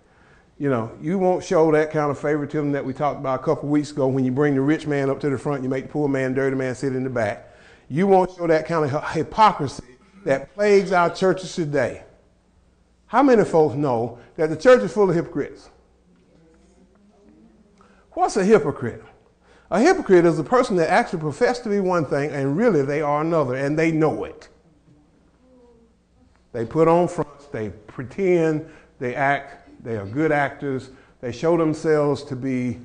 [0.62, 3.68] you know, you won't show that kind of favoritism that we talked about a couple
[3.68, 5.90] weeks ago when you bring the rich man up to the front, you make the
[5.90, 7.52] poor man, dirty man sit in the back.
[7.90, 12.04] You won't show that kind of hypocrisy that plagues our churches today.
[13.08, 15.72] How many folks know that the church is full of hypocrites?
[18.12, 19.04] What's a hypocrite?
[19.72, 23.02] A hypocrite is a person that actually professes to be one thing and really they
[23.02, 24.48] are another and they know it.
[26.54, 28.70] They put on fronts, they pretend,
[29.00, 30.90] they act they are good actors.
[31.22, 32.80] They show themselves to be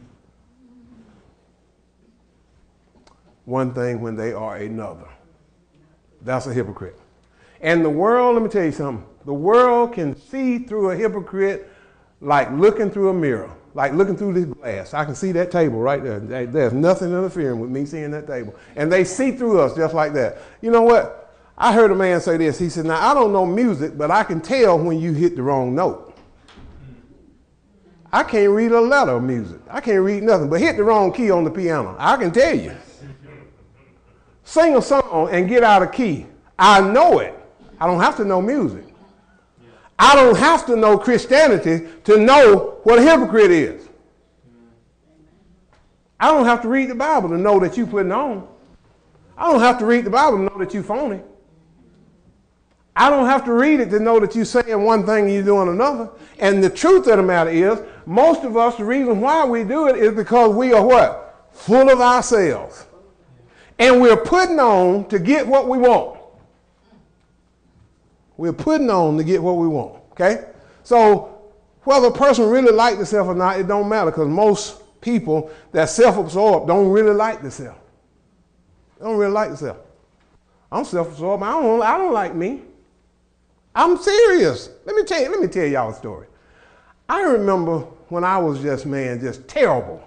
[3.45, 5.09] one thing when they are another.
[6.23, 6.99] That's a hypocrite.
[7.61, 11.71] And the world, let me tell you something, the world can see through a hypocrite
[12.21, 14.95] like looking through a mirror, like looking through this glass.
[14.95, 16.47] I can see that table right there.
[16.47, 18.55] There's nothing interfering with me seeing that table.
[18.75, 20.39] And they see through us just like that.
[20.61, 21.35] You know what?
[21.59, 22.59] I heard a man say this.
[22.59, 25.43] He said, Now, I don't know music, but I can tell when you hit the
[25.43, 26.06] wrong note.
[28.17, 29.61] I can't read a letter of music.
[29.69, 31.95] I can't read nothing, but hit the wrong key on the piano.
[31.99, 32.75] I can tell you.
[34.43, 36.25] Sing a song and get out of key.
[36.59, 37.35] I know it.
[37.79, 38.87] I don't have to know music.
[39.99, 43.87] I don't have to know Christianity to know what a hypocrite is.
[46.19, 48.49] I don't have to read the Bible to know that you putting on.
[49.37, 51.21] I don't have to read the Bible to know that you phony.
[52.99, 55.43] I don't have to read it to know that you're saying one thing and you're
[55.43, 56.09] doing another.
[56.39, 59.89] And the truth of the matter is, most of us, the reason why we do
[59.89, 61.49] it is because we are what?
[61.53, 62.87] Full of ourselves.
[63.79, 66.21] And we're putting on to get what we want.
[68.37, 70.01] We're putting on to get what we want.
[70.13, 70.45] Okay?
[70.85, 71.37] So
[71.83, 75.89] whether a person really like themselves or not, it don't matter because most people that
[75.89, 77.79] self-absorbed don't really like themselves.
[78.99, 79.81] They don't really like themselves.
[80.71, 81.43] I'm self-absorbed.
[81.43, 82.63] I don't, I don't like me.
[83.75, 84.71] I'm serious.
[84.85, 86.29] Let me tell you, let me tell y'all a story.
[87.09, 90.03] I remember when I was just, man, just terrible.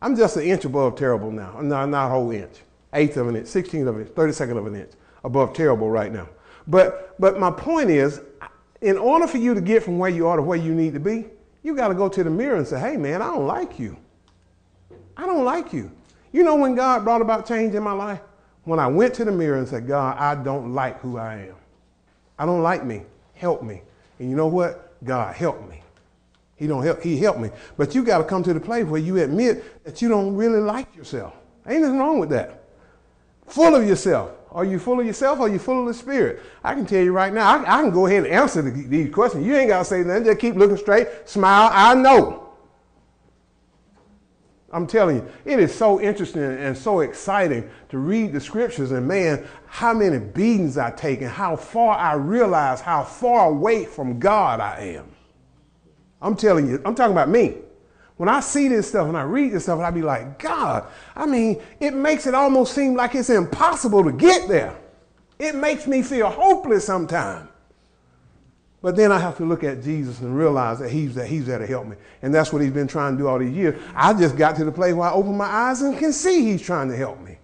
[0.00, 1.60] I'm just an inch above terrible now.
[1.60, 2.56] Not, not a whole inch.
[2.92, 4.90] Eighth of an inch, 16th of an inch, 32nd of an inch
[5.24, 6.28] above terrible right now.
[6.66, 8.20] But, but my point is,
[8.80, 11.00] in order for you to get from where you are to where you need to
[11.00, 11.26] be,
[11.62, 13.96] you got to go to the mirror and say, hey, man, I don't like you.
[15.16, 15.90] I don't like you.
[16.32, 18.20] You know when God brought about change in my life?
[18.64, 21.54] When I went to the mirror and said, God, I don't like who I am.
[22.38, 23.02] I don't like me.
[23.34, 23.82] Help me.
[24.18, 25.02] And you know what?
[25.04, 25.81] God, help me.
[26.62, 27.02] He don't help.
[27.02, 27.50] He helped me.
[27.76, 30.60] But you got to come to the place where you admit that you don't really
[30.60, 31.34] like yourself.
[31.66, 32.62] Ain't nothing wrong with that.
[33.48, 34.30] Full of yourself.
[34.52, 36.40] Are you full of yourself or are you full of the Spirit?
[36.62, 39.12] I can tell you right now, I, I can go ahead and answer the, these
[39.12, 39.44] questions.
[39.44, 40.22] You ain't got to say nothing.
[40.22, 41.68] Just keep looking straight, smile.
[41.72, 42.50] I know.
[44.70, 49.08] I'm telling you, it is so interesting and so exciting to read the scriptures and
[49.08, 54.20] man, how many beatings I take and how far I realize how far away from
[54.20, 55.11] God I am.
[56.22, 57.56] I'm telling you, I'm talking about me.
[58.16, 61.26] When I see this stuff and I read this stuff, I be like, God, I
[61.26, 64.76] mean, it makes it almost seem like it's impossible to get there.
[65.38, 67.48] It makes me feel hopeless sometimes.
[68.80, 71.58] But then I have to look at Jesus and realize that he's, that he's there
[71.58, 71.96] to help me.
[72.20, 73.80] And that's what he's been trying to do all these years.
[73.94, 76.62] I just got to the place where I open my eyes and can see he's
[76.62, 77.38] trying to help me.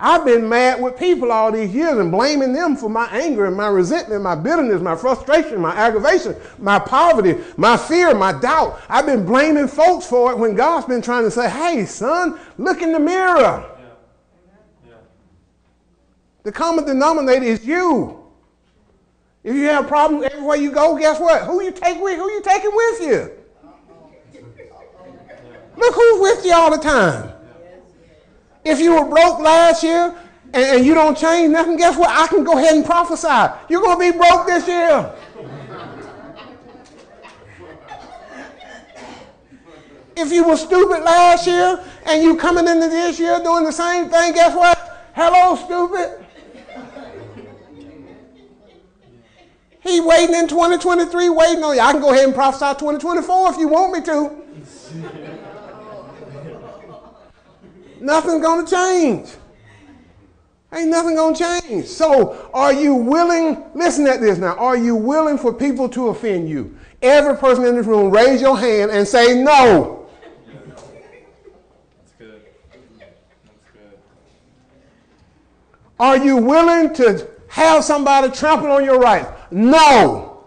[0.00, 3.56] I've been mad with people all these years and blaming them for my anger and
[3.56, 8.80] my resentment, my bitterness, my frustration, my aggravation, my poverty, my fear, my doubt.
[8.88, 12.80] I've been blaming folks for it when God's been trying to say, hey, son, look
[12.80, 13.40] in the mirror.
[13.40, 13.64] Yeah.
[14.86, 14.94] Yeah.
[16.44, 18.24] The common denominator is you.
[19.42, 21.42] If you have problems everywhere you go, guess what?
[21.42, 22.16] Who you take with?
[22.18, 23.32] Who you taking with you?
[25.76, 27.32] Look who's with you all the time.
[28.68, 30.14] If you were broke last year
[30.52, 32.10] and, and you don't change nothing, guess what?
[32.10, 33.50] I can go ahead and prophesy.
[33.70, 35.10] You're going to be broke this year.
[40.14, 44.10] If you were stupid last year and you coming into this year doing the same
[44.10, 44.76] thing, guess what?
[45.14, 46.26] Hello, stupid.
[49.80, 51.80] He waiting in 2023, waiting on you.
[51.80, 54.47] I can go ahead and prophesy 2024 if you want me to.
[58.00, 59.28] Nothing's going to change.
[60.72, 61.86] Ain't nothing going to change.
[61.86, 63.64] So, are you willing?
[63.74, 64.54] Listen at this now.
[64.56, 66.76] Are you willing for people to offend you?
[67.00, 70.06] Every person in this room, raise your hand and say no.
[70.66, 70.82] That's
[72.18, 72.42] good.
[72.70, 73.98] That's good.
[75.98, 79.30] Are you willing to have somebody trample on your rights?
[79.50, 80.44] No.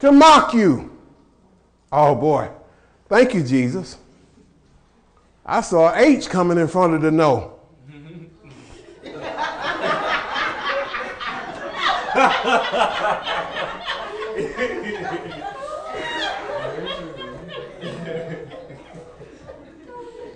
[0.00, 0.98] To mock you.
[1.92, 2.48] Oh boy.
[3.10, 3.98] Thank you, Jesus.
[5.44, 7.56] I saw H coming in front of the no.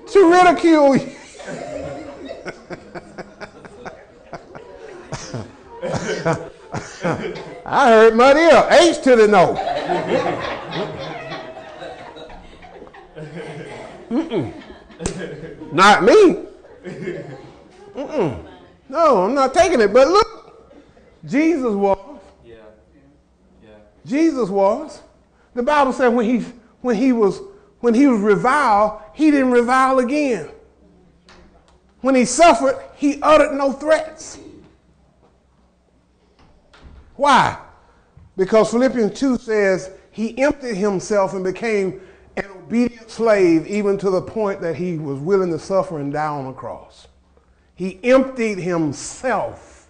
[0.08, 1.12] to ridicule you.
[7.64, 8.66] I heard muddy ear.
[8.68, 11.13] H to the no.
[14.14, 15.72] Mm-mm.
[15.72, 16.44] Not me.
[17.94, 18.46] Mm-mm.
[18.88, 19.92] No, I'm not taking it.
[19.92, 20.72] But look,
[21.24, 22.20] Jesus was.
[22.44, 22.55] Yeah.
[23.62, 23.70] Yeah.
[24.07, 25.03] Jesus was.
[25.55, 26.46] The Bible said when he
[26.81, 27.40] when he was
[27.81, 30.48] when he was reviled, he didn't revile again.
[32.00, 34.38] When he suffered, he uttered no threats.
[37.16, 37.59] Why?
[38.37, 42.00] Because Philippians 2 says he emptied himself and became
[42.66, 46.46] obedient slave even to the point that he was willing to suffer and die on
[46.46, 47.09] the cross.
[47.74, 49.88] He emptied himself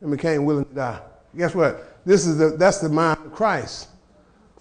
[0.00, 1.00] and became willing to die.
[1.36, 2.04] Guess what?
[2.04, 3.88] This is the, that's the mind of Christ.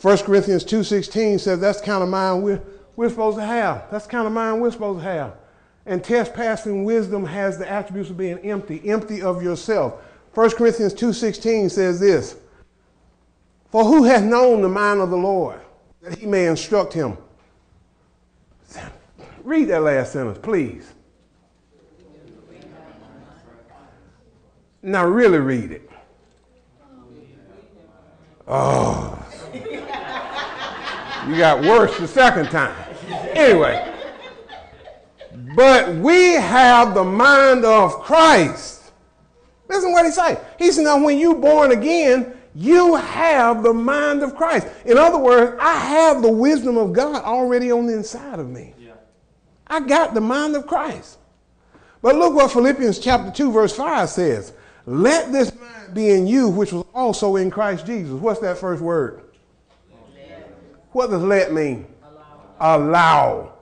[0.01, 2.61] 1 Corinthians 2.16 says that's the kind of mind we're,
[2.95, 3.85] we're supposed to have.
[3.91, 5.35] That's the kind of mind we're supposed to have.
[5.85, 10.01] And test passing wisdom has the attributes of being empty, empty of yourself.
[10.33, 12.37] 1 Corinthians 2.16 says this,
[13.69, 15.59] For who hath known the mind of the Lord,
[16.03, 17.17] that he may instruct him?
[19.43, 20.93] Read that last sentence, please.
[24.81, 25.89] Now really read it.
[28.47, 29.17] Oh.
[29.53, 32.75] You got worse the second time.
[33.09, 33.89] Anyway.
[35.55, 38.91] But we have the mind of Christ.
[39.69, 40.37] Listen what he say.
[40.59, 44.67] He said, now when you born again, you have the mind of Christ.
[44.85, 48.73] In other words, I have the wisdom of God already on the inside of me.
[48.79, 48.91] Yeah.
[49.67, 51.17] I got the mind of Christ.
[52.01, 54.53] But look what Philippians chapter 2, verse 5 says.
[54.85, 58.13] Let this mind be in you, which was also in Christ Jesus.
[58.13, 59.21] What's that first word?
[59.91, 60.43] Amen.
[60.91, 61.87] What does let mean?
[62.59, 62.77] Allow.
[62.77, 63.53] allow.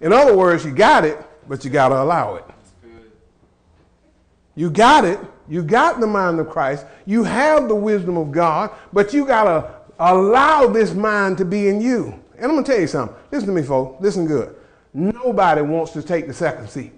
[0.00, 2.44] In other words, you got it, but you got to allow it.
[4.56, 5.20] You got it.
[5.50, 6.86] You got the mind of Christ.
[7.04, 11.68] You have the wisdom of God, but you got to allow this mind to be
[11.68, 12.14] in you.
[12.36, 13.16] And I'm going to tell you something.
[13.32, 14.00] Listen to me, folks.
[14.00, 14.54] Listen good.
[14.94, 16.92] Nobody wants to take the second seat.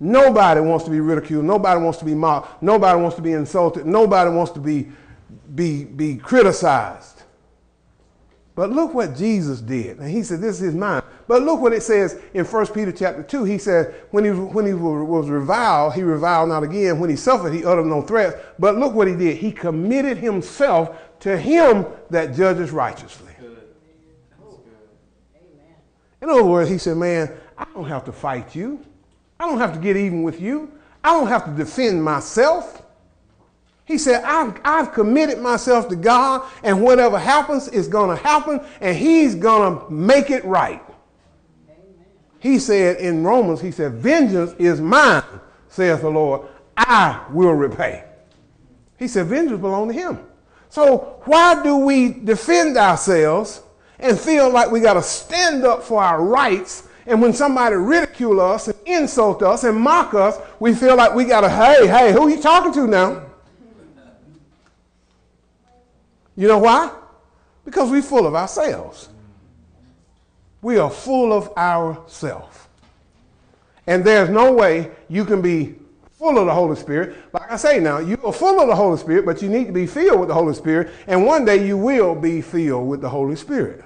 [0.00, 1.44] Nobody wants to be ridiculed.
[1.44, 2.62] Nobody wants to be mocked.
[2.62, 3.86] Nobody wants to be insulted.
[3.86, 4.88] Nobody wants to be,
[5.54, 7.21] be, be criticized.
[8.54, 9.98] But look what Jesus did.
[9.98, 11.02] And he said, This is mine.
[11.26, 13.44] But look what it says in 1 Peter chapter 2.
[13.44, 16.98] He said, when he, when he was reviled, he reviled not again.
[16.98, 18.36] When he suffered, he uttered no threats.
[18.58, 19.38] But look what he did.
[19.38, 23.32] He committed himself to him that judges righteously.
[26.20, 28.84] In other words, he said, Man, I don't have to fight you.
[29.40, 30.70] I don't have to get even with you.
[31.02, 32.82] I don't have to defend myself.
[33.92, 38.62] He said, I've, I've committed myself to God, and whatever happens is going to happen,
[38.80, 40.82] and He's going to make it right.
[42.38, 45.22] He said in Romans, He said, Vengeance is mine,
[45.68, 46.48] saith the Lord.
[46.74, 48.04] I will repay.
[48.98, 50.20] He said, Vengeance belongs to Him.
[50.70, 53.60] So why do we defend ourselves
[53.98, 56.88] and feel like we got to stand up for our rights?
[57.04, 61.26] And when somebody ridicule us and insult us and mock us, we feel like we
[61.26, 63.26] got to, hey, hey, who are you talking to now?
[66.36, 66.92] You know why?
[67.64, 69.08] Because we're full of ourselves.
[70.60, 72.58] We are full of ourselves.
[73.86, 75.76] And there's no way you can be
[76.12, 77.16] full of the Holy Spirit.
[77.32, 79.72] Like I say now, you are full of the Holy Spirit, but you need to
[79.72, 80.90] be filled with the Holy Spirit.
[81.08, 83.84] And one day you will be filled with the Holy Spirit.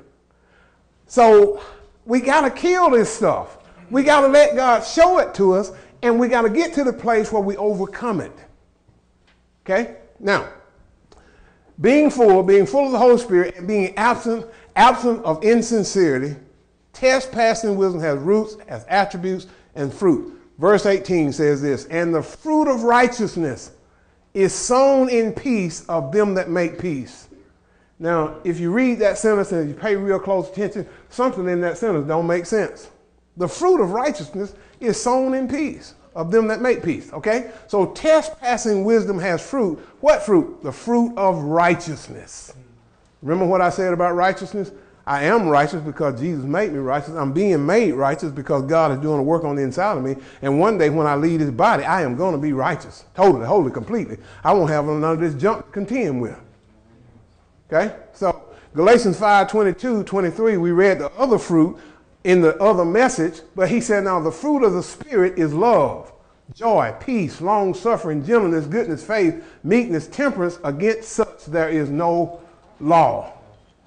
[1.06, 1.62] So
[2.06, 3.58] We got to kill this stuff.
[3.90, 5.72] We got to let God show it to us,
[6.02, 8.32] and we got to get to the place where we overcome it.
[9.64, 9.96] Okay?
[10.20, 10.48] Now,
[11.80, 16.36] being full, being full of the Holy Spirit, and being absent, absent of insincerity,
[16.92, 20.40] test passing wisdom has roots, has attributes, and fruit.
[20.58, 23.72] Verse 18 says this, and the fruit of righteousness
[24.32, 27.28] is sown in peace of them that make peace.
[27.98, 31.78] Now, if you read that sentence and you pay real close attention, something in that
[31.78, 32.90] sentence don't make sense.
[33.36, 37.12] The fruit of righteousness is sown in peace of them that make peace.
[37.12, 37.50] Okay?
[37.68, 39.78] So test passing wisdom has fruit.
[40.00, 40.62] What fruit?
[40.62, 42.54] The fruit of righteousness.
[43.22, 44.72] Remember what I said about righteousness?
[45.06, 47.10] I am righteous because Jesus made me righteous.
[47.10, 50.16] I'm being made righteous because God is doing a work on the inside of me.
[50.42, 53.04] And one day when I leave this body, I am going to be righteous.
[53.14, 54.16] Totally, wholly, completely.
[54.42, 56.36] I won't have none of this junk to contend with.
[57.70, 57.94] Okay?
[58.14, 58.42] So
[58.74, 61.78] Galatians 5, 22, 23, we read the other fruit
[62.26, 66.12] in the other message, but he said, now the fruit of the Spirit is love,
[66.52, 70.58] joy, peace, long suffering, gentleness, goodness, faith, meekness, temperance.
[70.64, 72.40] Against such there is no
[72.80, 73.32] law.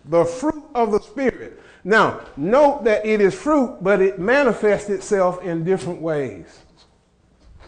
[0.05, 1.61] The fruit of the Spirit.
[1.83, 6.59] Now, note that it is fruit, but it manifests itself in different ways.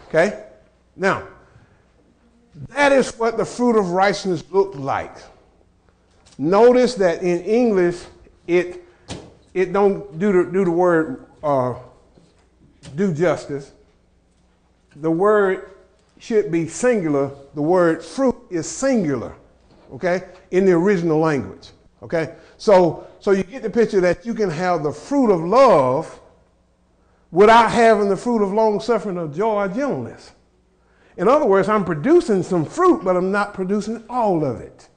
[0.08, 0.46] Okay?
[0.96, 1.28] Now,
[2.68, 5.16] that is what the fruit of righteousness looked like.
[6.38, 8.02] Notice that in English,
[8.46, 8.81] it,
[9.54, 11.74] it don't do the, do the word uh,
[12.96, 13.72] do justice.
[14.96, 15.70] The word
[16.18, 17.30] should be singular.
[17.54, 19.34] The word fruit is singular,
[19.92, 21.70] okay, in the original language,
[22.02, 22.34] okay?
[22.58, 26.20] So, so you get the picture that you can have the fruit of love
[27.30, 30.32] without having the fruit of long suffering or joy or gentleness.
[31.16, 34.88] In other words, I'm producing some fruit, but I'm not producing all of it.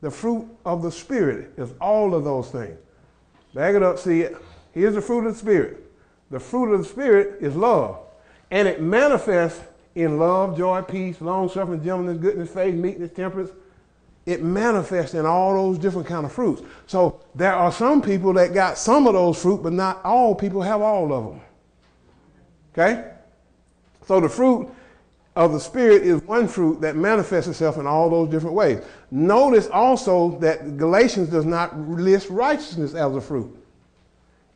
[0.00, 2.78] The fruit of the Spirit is all of those things.
[3.58, 4.36] Back it up, see it.
[4.70, 5.84] Here's the fruit of the Spirit.
[6.30, 7.98] The fruit of the Spirit is love.
[8.52, 9.60] And it manifests
[9.96, 13.50] in love, joy, peace, long suffering, gentleness, goodness, faith, meekness, temperance.
[14.26, 16.62] It manifests in all those different kind of fruits.
[16.86, 20.62] So there are some people that got some of those fruit, but not all people
[20.62, 21.40] have all of them.
[22.74, 23.10] Okay?
[24.06, 24.68] So the fruit
[25.38, 28.82] of the Spirit is one fruit that manifests itself in all those different ways.
[29.12, 33.56] Notice also that Galatians does not list righteousness as a fruit.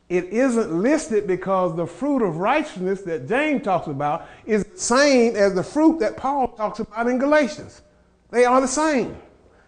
[0.09, 5.37] It isn't listed because the fruit of righteousness that James talks about is the same
[5.37, 7.81] as the fruit that Paul talks about in Galatians.
[8.29, 9.15] They are the same.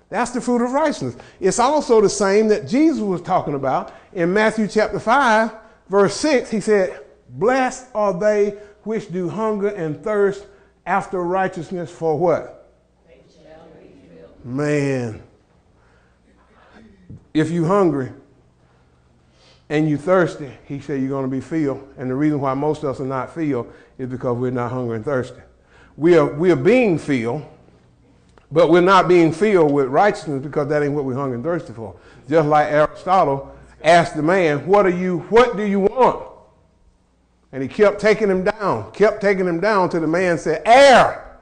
[0.10, 1.16] That's the fruit of righteousness.
[1.40, 5.50] It's also the same that Jesus was talking about in Matthew chapter 5,
[5.88, 6.52] verse 6.
[6.52, 7.00] He said,
[7.30, 10.46] Blessed are they which do hunger and thirst
[10.86, 12.70] after righteousness for what?
[14.44, 15.24] Man,
[17.34, 18.12] if you hungry
[19.70, 21.88] and you thirsty, he said you're going to be filled.
[21.98, 24.98] And the reason why most of us are not filled is because we're not hungry
[24.98, 25.42] and thirsty.
[25.98, 27.44] We are, we are being filled,
[28.52, 31.74] but we're not being filled with righteousness because that ain't what we're hungry and thirsty
[31.74, 31.96] for.
[32.30, 36.25] Just like Aristotle asked the man, what, are you, what do you want?
[37.56, 41.40] And he kept taking him down, kept taking him down till the man said, Air!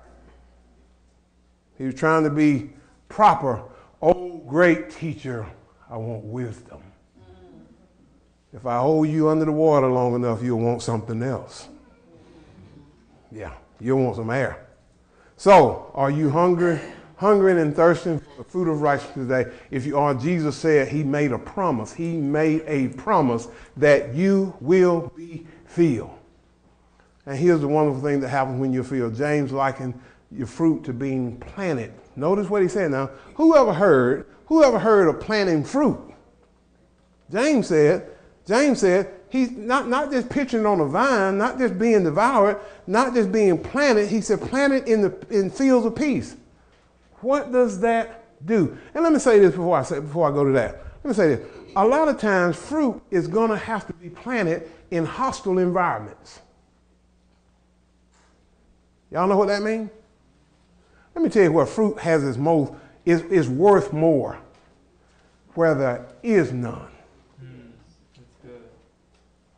[1.75, 2.69] He was trying to be
[3.09, 3.63] proper.
[3.99, 5.43] Oh, great teacher,
[5.89, 6.83] I want wisdom.
[8.53, 11.67] If I hold you under the water long enough, you'll want something else.
[13.31, 14.67] Yeah, you'll want some air.
[15.35, 16.79] So, are you hungry,
[17.15, 19.51] hungering and thirsting for the fruit of righteousness today?
[19.71, 21.91] If you are, Jesus said he made a promise.
[21.91, 23.47] He made a promise
[23.77, 26.17] that you will be feel.
[27.25, 29.09] And here's the wonderful thing that happens when you feel.
[29.09, 29.99] James likened
[30.31, 31.93] your fruit to being planted.
[32.15, 33.09] Notice what he said now.
[33.35, 35.99] Who ever heard, who ever heard of planting fruit?
[37.31, 38.09] James said,
[38.45, 43.13] James said, he's not, not just pitching on a vine, not just being devoured, not
[43.13, 44.09] just being planted.
[44.09, 46.35] He said, planted in the in fields of peace.
[47.21, 48.77] What does that do?
[48.93, 50.83] And let me say this before I say before I go to that.
[51.03, 51.47] Let me say this.
[51.75, 56.39] A lot of times fruit is going to have to be planted in hostile environments.
[59.11, 59.89] Y'all know what that means?
[61.15, 62.73] Let me tell you where fruit has its most
[63.05, 64.39] is, is worth more,
[65.53, 66.87] where there is none.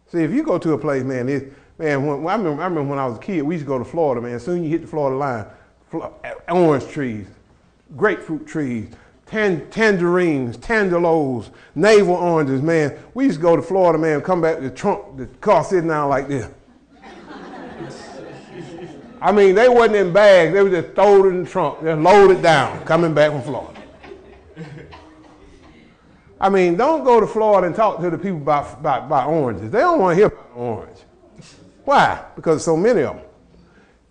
[0.07, 2.83] See, if you go to a place, man, it, man, when, I, remember, I remember
[2.83, 4.35] when I was a kid, we used to go to Florida, man.
[4.35, 5.45] As soon as you hit the Florida line,
[6.47, 7.27] orange trees,
[7.95, 8.89] grapefruit trees,
[9.35, 12.97] tan- tangerines, tangelos, navel oranges, man.
[13.13, 16.09] We used to go to Florida, man, come back the trunk, the car sitting down
[16.09, 16.49] like this.
[19.21, 20.53] I mean, they wasn't in bags.
[20.53, 23.81] They were just thrown in the trunk, just loaded down, coming back from Florida.
[26.39, 29.71] I mean, don't go to Florida and talk to the people about, about, about oranges.
[29.71, 30.99] They don't want to hear about orange.
[31.85, 32.23] Why?
[32.35, 33.25] Because so many of them.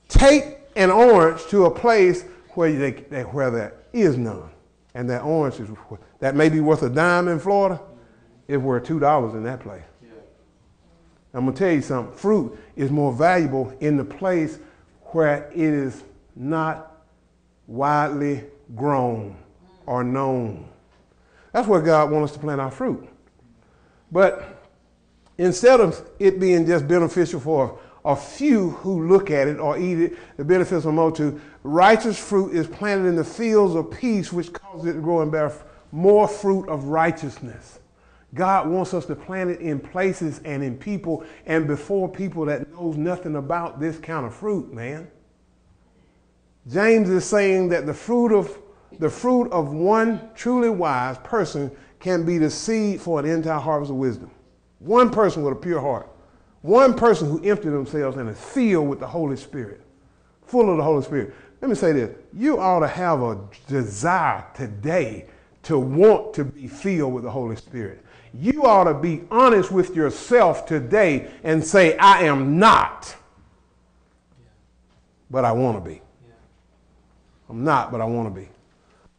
[0.08, 4.50] Take an orange to a place where, they, where there is none.
[4.94, 5.68] And that orange is,
[6.20, 7.80] that may be worth a dime in Florida,
[8.46, 9.82] it's worth $2 in that place.
[10.02, 10.10] Yeah.
[11.32, 12.16] I'm going to tell you something.
[12.16, 14.58] Fruit is more valuable in the place
[15.06, 16.04] where it is
[16.36, 17.02] not
[17.66, 19.36] widely grown
[19.86, 20.68] or known.
[21.52, 23.08] That's where God wants us to plant our fruit.
[24.10, 24.62] But
[25.38, 29.98] instead of it being just beneficial for a few who look at it or eat
[29.98, 34.52] it, the benefits more to righteous fruit is planted in the fields of peace, which
[34.52, 35.52] causes it to grow and bear
[35.90, 37.78] more fruit of righteousness.
[38.34, 42.70] God wants us to plant it in places and in people and before people that
[42.72, 45.08] knows nothing about this kind of fruit, man.
[46.66, 48.58] James is saying that the fruit of
[48.98, 53.90] the fruit of one truly wise person can be the seed for an entire harvest
[53.90, 54.30] of wisdom.
[54.78, 56.13] One person with a pure heart.
[56.64, 59.82] One person who emptied themselves and is filled with the Holy Spirit,
[60.46, 61.34] full of the Holy Spirit.
[61.60, 63.38] Let me say this you ought to have a
[63.68, 65.26] desire today
[65.64, 68.02] to want to be filled with the Holy Spirit.
[68.32, 73.14] You ought to be honest with yourself today and say, I am not,
[75.30, 76.00] but I want to be.
[77.50, 78.48] I'm not, but I want to be.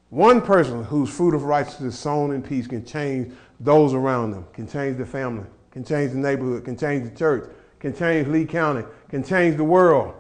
[0.09, 4.67] One person whose fruit of righteousness sown in peace can change those around them, can
[4.67, 5.45] change the family,
[5.75, 7.51] can change the neighborhood, can change the church,
[7.81, 10.13] can change Lee County, can change the world.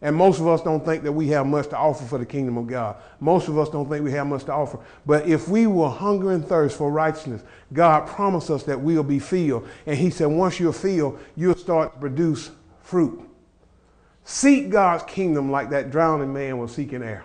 [0.00, 2.56] And most of us don't think that we have much to offer for the kingdom
[2.56, 2.94] of God.
[3.18, 4.78] Most of us don't think we have much to offer.
[5.04, 9.18] But if we will hunger and thirst for righteousness, God promised us that we'll be
[9.18, 9.66] filled.
[9.84, 13.20] And He said, once you're filled, you'll start to produce fruit.
[14.22, 17.24] Seek God's kingdom like that drowning man was seeking air.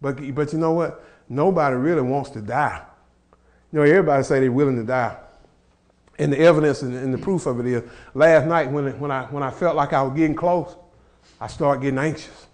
[0.00, 1.04] But, but you know what?
[1.28, 2.86] Nobody really wants to die.
[3.72, 5.16] You know, everybody say they're willing to die.
[6.18, 7.22] And the evidence and, and the mm.
[7.22, 7.82] proof of it is
[8.14, 10.76] last night when, when, I, when I felt like I was getting close,
[11.40, 12.46] I started getting anxious.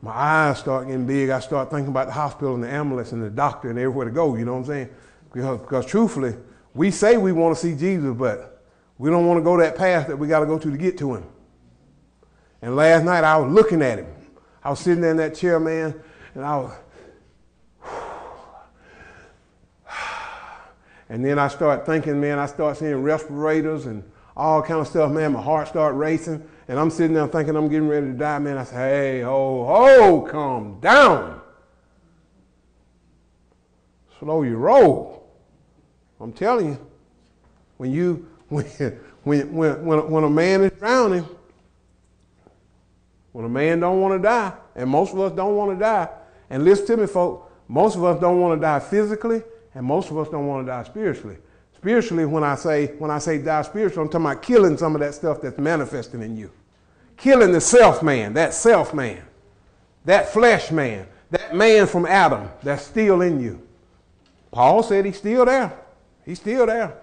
[0.00, 1.30] My eyes start getting big.
[1.30, 4.10] I start thinking about the hospital and the ambulance and the doctor and everywhere to
[4.10, 4.34] go.
[4.34, 4.90] You know what I'm saying?
[5.32, 6.34] Because, because truthfully,
[6.74, 8.64] we say we want to see Jesus, but
[8.98, 10.98] we don't want to go that path that we got to go to to get
[10.98, 11.24] to him.
[12.60, 14.06] And last night I was looking at him.
[14.62, 15.94] I was sitting there in that chair, man,
[16.34, 16.72] and I was,
[21.12, 24.02] And then I start thinking, man, I start seeing respirators and
[24.34, 25.34] all kind of stuff, man.
[25.34, 26.42] My heart start racing.
[26.68, 28.56] And I'm sitting there thinking I'm getting ready to die, man.
[28.56, 31.38] I say, hey, ho, ho, calm down.
[34.18, 35.30] Slow your roll.
[36.18, 36.86] I'm telling you,
[37.76, 38.64] when you when
[39.22, 41.28] when when when, when a man is drowning,
[43.32, 46.08] when a man don't want to die, and most of us don't want to die,
[46.48, 49.42] and listen to me, folks, most of us don't want to die physically
[49.74, 51.36] and most of us don't want to die spiritually.
[51.76, 55.00] Spiritually, when I say when I say die spiritually, I'm talking about killing some of
[55.00, 56.50] that stuff that's manifesting in you.
[57.16, 59.22] Killing the self man, that self man,
[60.04, 63.60] that flesh man, that man from Adam that's still in you.
[64.50, 65.76] Paul said he's still there.
[66.24, 66.96] He's still there.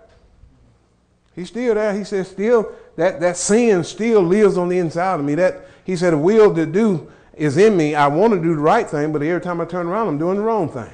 [1.36, 1.98] He's still there.
[1.98, 5.36] He says, still, that, that sin still lives on the inside of me.
[5.36, 7.96] That he said, the will to do is in me.
[7.96, 10.38] I want to do the right thing, but every time I turn around, I'm doing
[10.38, 10.92] the wrong thing.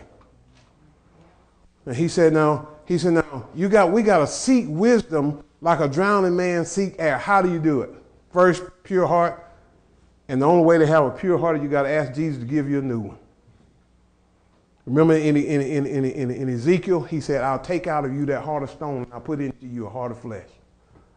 [1.85, 5.79] And he said, now, he said, now, you got, we got to seek wisdom like
[5.79, 7.17] a drowning man seek air.
[7.17, 7.91] How do you do it?
[8.31, 9.41] First, pure heart.
[10.27, 12.39] And the only way to have a pure heart is you got to ask Jesus
[12.39, 13.17] to give you a new one.
[14.85, 18.43] Remember in, in, in, in, in, Ezekiel, he said, I'll take out of you that
[18.43, 20.47] heart of stone and I'll put into you a heart of flesh.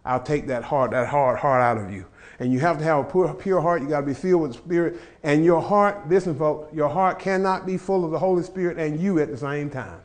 [0.04, 2.06] I'll take that heart, that hard heart out of you.
[2.38, 3.82] And you have to have a pure, pure heart.
[3.82, 5.00] You got to be filled with the Spirit.
[5.22, 8.98] And your heart, listen, folks, your heart cannot be full of the Holy Spirit and
[8.98, 10.00] you at the same time.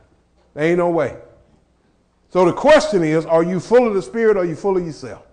[0.54, 1.16] There ain't no way.
[2.30, 4.84] So the question is are you full of the Spirit or are you full of
[4.84, 5.24] yourself?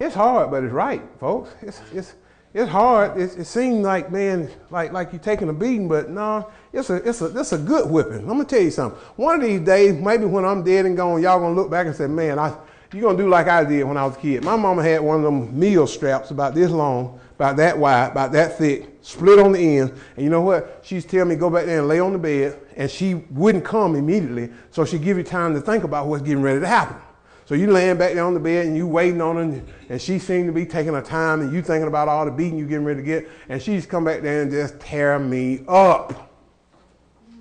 [0.00, 1.54] It's hard, but it's right, folks.
[1.60, 2.14] It's, it's,
[2.54, 3.20] it's hard.
[3.20, 6.96] It, it seems like, man, like, like you're taking a beating, but no, it's a,
[7.06, 8.20] it's, a, it's a good whipping.
[8.20, 8.98] I'm going to tell you something.
[9.16, 11.86] One of these days, maybe when I'm dead and gone, y'all going to look back
[11.86, 12.56] and say, man, I,
[12.92, 14.42] you're going to do like I did when I was a kid.
[14.42, 18.32] My mama had one of them meal straps about this long, about that wide, about
[18.32, 19.94] that thick, split on the end.
[20.14, 20.80] And you know what?
[20.82, 23.96] She's telling me go back there and lay on the bed, and she wouldn't come
[23.96, 26.98] immediately, so she'd give you time to think about what's getting ready to happen.
[27.46, 30.18] So you laying back there on the bed and you waiting on her, and she
[30.18, 32.84] seemed to be taking her time, and you thinking about all the beating you getting
[32.84, 36.30] ready to get, and she's come back there and just tear me up.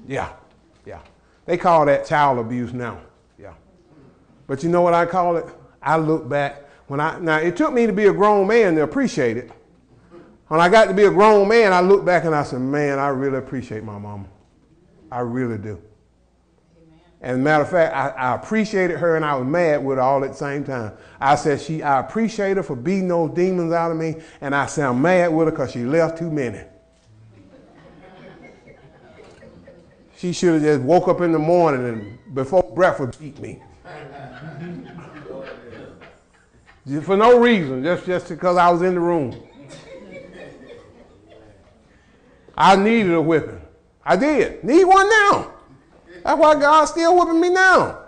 [0.07, 0.31] Yeah,
[0.85, 1.01] yeah.
[1.45, 3.01] They call that child abuse now.
[3.37, 3.51] Yeah.
[4.47, 5.45] But you know what I call it?
[5.81, 8.83] I look back when I now it took me to be a grown man to
[8.83, 9.51] appreciate it.
[10.49, 12.97] When I got to be a grown man, I look back and I said, man,
[12.97, 14.25] I really appreciate my mama.
[15.11, 15.79] I really do.
[17.21, 20.23] And matter of fact, I, I, appreciated her and I was mad with her all
[20.23, 20.93] at the same time.
[21.19, 24.65] I said, she, I appreciate her for beating those demons out of me, and I
[24.65, 26.61] said, I'm mad with her because she left too many.
[30.17, 33.61] she should have just woke up in the morning and before breakfast beat me.
[37.03, 39.48] for no reason, just, just because I was in the room.
[42.59, 43.61] I needed a whipping.
[44.05, 44.63] I did.
[44.63, 45.53] Need one now.
[46.23, 47.99] That's why God's still whipping me now.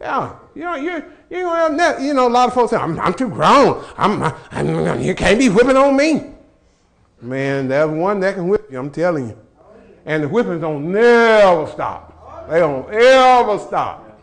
[0.00, 3.14] Yeah, you know, you you know, you know, a lot of folks say, I'm, I'm
[3.14, 3.84] too grown.
[3.96, 6.32] I'm, I'm, you can't be whipping on me.
[7.20, 9.38] Man, there's one that can whip you, I'm telling you.
[10.04, 12.48] And the whippings don't never stop.
[12.50, 14.20] They don't ever stop.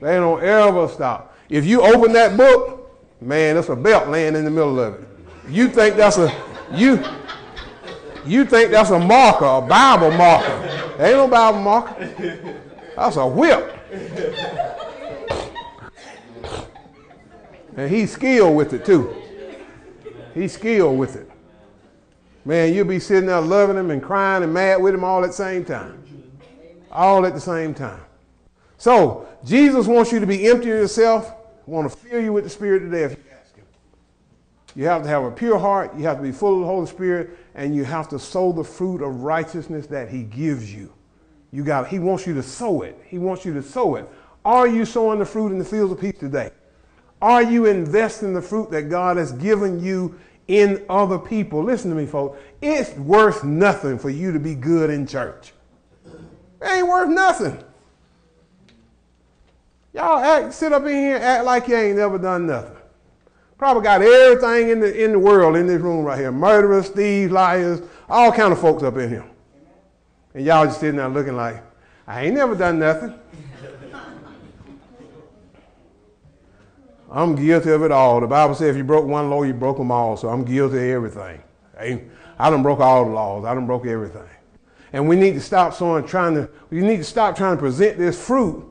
[0.00, 1.36] They don't ever stop.
[1.48, 5.08] If you open that book, man, there's a belt laying in the middle of it.
[5.48, 6.32] You think that's a
[6.72, 7.02] you
[8.26, 10.96] you think that's a marker, a Bible marker.
[10.98, 12.54] Ain't no Bible marker.
[12.96, 13.74] That's a whip.
[17.76, 19.14] And he's skilled with it too.
[20.34, 21.30] He's skilled with it.
[22.44, 25.28] Man, you'll be sitting there loving him and crying and mad with him all at
[25.28, 26.02] the same time.
[26.90, 28.00] All at the same time.
[28.78, 31.32] So, Jesus wants you to be empty of yourself,
[31.66, 33.16] want to fill you with the Spirit today
[34.76, 36.86] you have to have a pure heart, you have to be full of the Holy
[36.86, 40.92] Spirit, and you have to sow the fruit of righteousness that he gives you.
[41.52, 43.00] You got he wants you to sow it.
[43.06, 44.08] He wants you to sow it.
[44.44, 46.50] Are you sowing the fruit in the fields of peace today?
[47.20, 51.62] Are you investing the fruit that God has given you in other people?
[51.62, 52.38] Listen to me, folks.
[52.62, 55.52] It's worth nothing for you to be good in church.
[56.06, 57.62] It ain't worth nothing.
[59.92, 62.77] Y'all act, sit up in here act like you ain't never done nothing.
[63.58, 66.30] Probably got everything in the, in the world in this room right here.
[66.30, 69.28] Murderers, thieves, liars, all kind of folks up in here.
[70.34, 71.64] And y'all just sitting there looking like,
[72.06, 73.12] I ain't never done nothing.
[77.10, 78.20] I'm guilty of it all.
[78.20, 80.16] The Bible says if you broke one law, you broke them all.
[80.16, 81.42] So I'm guilty of everything.
[81.78, 82.02] I,
[82.38, 83.44] I done broke all the laws.
[83.44, 84.28] I done broke everything.
[84.92, 87.98] And we need to stop sowing, trying to, we need to stop trying to present
[87.98, 88.64] this fruit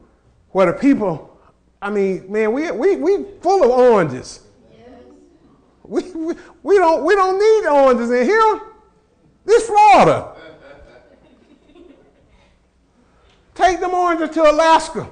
[0.51, 1.37] where the people,
[1.81, 4.46] I mean, man, we, we, we full of oranges.
[5.87, 8.61] We, we, we, don't, we don't need oranges in here.
[9.45, 10.33] This Florida.
[13.55, 15.09] Take them oranges to Alaska.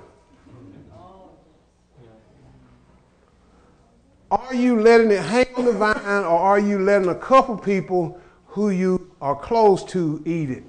[4.30, 8.20] Are you letting it hang on the vine or are you letting a couple people
[8.48, 10.64] who you are close to eat it?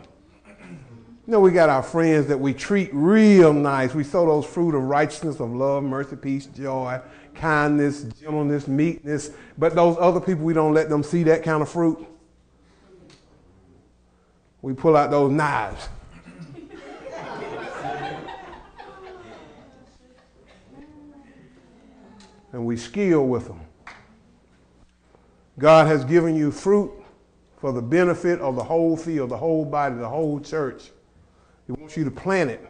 [1.27, 3.93] You know, we got our friends that we treat real nice.
[3.93, 7.01] We sow those fruit of righteousness, of love, mercy, peace, joy,
[7.37, 9.30] kindness, gentleness, meekness.
[9.59, 12.07] But those other people, we don't let them see that kind of fruit.
[14.62, 15.89] We pull out those knives.
[22.53, 23.61] and we skill with them.
[25.59, 26.93] God has given you fruit
[27.59, 30.91] for the benefit of the whole field, the whole body, the whole church.
[31.66, 32.66] He wants you to plant it.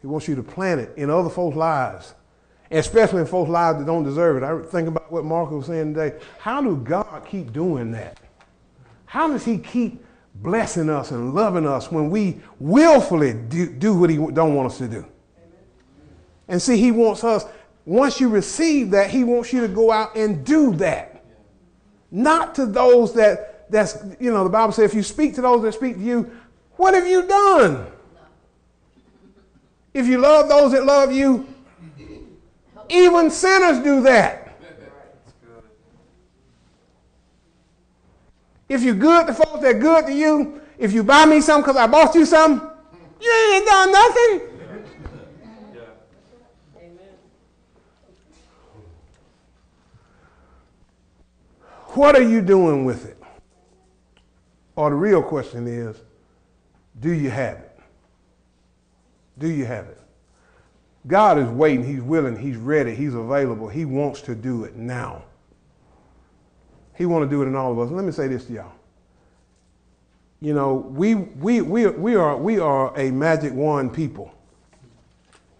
[0.00, 2.14] He wants you to plant it in other folks' lives
[2.74, 4.42] especially in folks' lives that don't deserve it.
[4.42, 6.18] I think about what Mark was saying today.
[6.38, 8.18] How do God keep doing that?
[9.06, 10.04] How does He keep
[10.36, 14.78] blessing us and loving us when we willfully do, do what He don't want us
[14.78, 15.06] to do?
[16.48, 17.46] And see, He wants us.
[17.86, 21.24] Once you receive that, He wants you to go out and do that.
[22.10, 25.62] Not to those that that's you know the Bible says if you speak to those
[25.62, 26.30] that speak to you,
[26.76, 27.86] what have you done?
[29.92, 31.53] If you love those that love you,
[32.88, 34.40] even sinners do that.
[38.68, 41.62] If you're good to folks that are good to you, if you buy me something
[41.62, 42.68] because I bought you something,
[43.20, 44.40] you ain't done nothing.
[51.94, 53.16] What are you doing with it?
[54.74, 55.96] Or the real question is,
[56.98, 57.78] do you have it?
[59.38, 60.00] Do you have it?
[61.06, 61.84] God is waiting.
[61.84, 62.36] He's willing.
[62.36, 62.94] He's ready.
[62.94, 63.68] He's available.
[63.68, 65.24] He wants to do it now.
[66.96, 67.90] He wants to do it in all of us.
[67.90, 68.72] Let me say this to y'all.
[70.40, 74.32] You know, we, we, we, we, are, we are a magic wand people.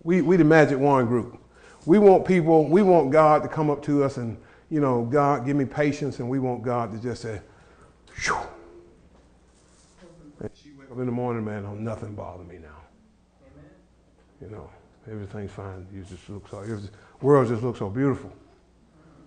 [0.02, 1.38] We, we the magic wand group.
[1.86, 4.38] We want people, we want God to come up to us and,
[4.70, 7.40] you know, God, give me patience, and we want God to just say,
[8.16, 8.36] Shoo.
[10.40, 12.82] And she wake up in the morning, man, oh, nothing bother me now.
[13.46, 13.70] Amen.
[14.40, 14.70] You know
[15.10, 15.86] everything's fine.
[15.92, 16.90] You just look so, the
[17.20, 18.32] world just looks so beautiful.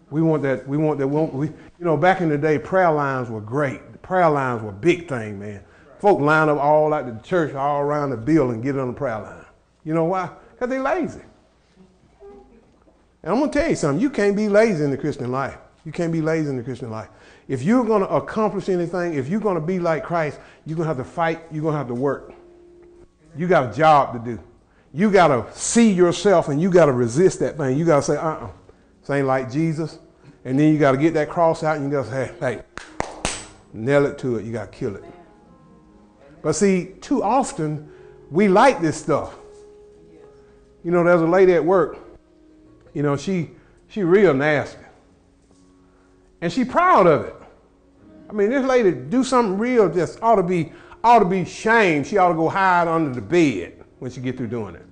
[0.10, 0.68] We want that.
[0.68, 1.08] We want that.
[1.08, 3.92] We, you know, back in the day, prayer lines were great.
[3.92, 5.64] The prayer lines were a big thing, man.
[6.00, 9.20] Folk line up all out the church, all around the building, get on the prayer
[9.20, 9.46] line.
[9.84, 10.30] You know why?
[10.54, 11.22] Because they're lazy.
[13.24, 14.02] And I'm to tell you something.
[14.02, 15.58] You can't be lazy in the Christian life.
[15.86, 17.10] You can't be lazy in the Christian life.
[17.48, 20.86] If you're going to accomplish anything, if you're going to be like Christ, you're going
[20.86, 21.42] to have to fight.
[21.52, 22.34] You're going to have to work.
[23.36, 24.44] You got a job to do.
[24.94, 27.78] You got to see yourself and you got to resist that thing.
[27.78, 28.50] You got to say, uh uh-uh.
[29.10, 30.00] uh, ain't like Jesus.
[30.46, 32.62] And then you got to get that cross out and you got to say, hey,
[33.74, 34.46] nail it to it.
[34.46, 35.04] You got to kill it.
[36.42, 37.92] But see, too often
[38.32, 39.36] we like this stuff.
[40.84, 41.98] You know, there's a lady at work.
[42.94, 43.52] You know, she
[43.90, 44.80] she real nasty,
[46.42, 47.36] and she proud of it.
[48.30, 50.72] I mean, this lady do something real just ought to be
[51.04, 52.08] ought to be shamed.
[52.08, 54.86] She ought to go hide under the bed when she get through doing it.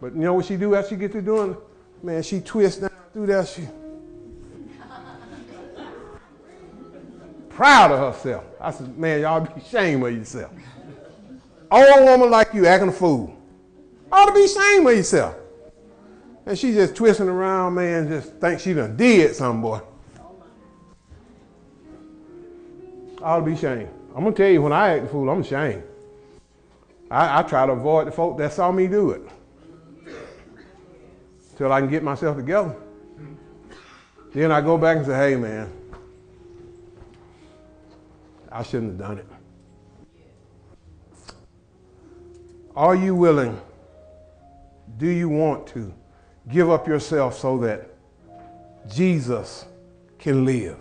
[0.00, 1.58] But you know what she do after she get through doing it?
[2.02, 3.44] Man, she twists down through there.
[3.44, 3.62] She
[7.48, 8.44] proud of herself.
[8.60, 10.52] I said, man, y'all be ashamed of yourself.
[11.70, 13.36] Old woman like you acting a fool.
[14.10, 15.36] Ought to be ashamed of yourself.
[16.46, 19.80] And she just twisting around, man, just think she done did something, boy.
[23.22, 23.90] Ought to be ashamed.
[24.14, 25.82] I'm gonna tell you, when I act a fool, I'm ashamed.
[27.10, 29.22] I, I try to avoid the folk that saw me do it.
[31.56, 32.74] Till I can get myself together.
[34.32, 35.72] Then I go back and say, hey man,
[38.52, 39.26] I shouldn't have done it.
[42.76, 43.60] Are you willing?
[44.98, 45.92] Do you want to
[46.48, 47.90] give up yourself so that
[48.88, 49.64] Jesus
[50.18, 50.78] can live?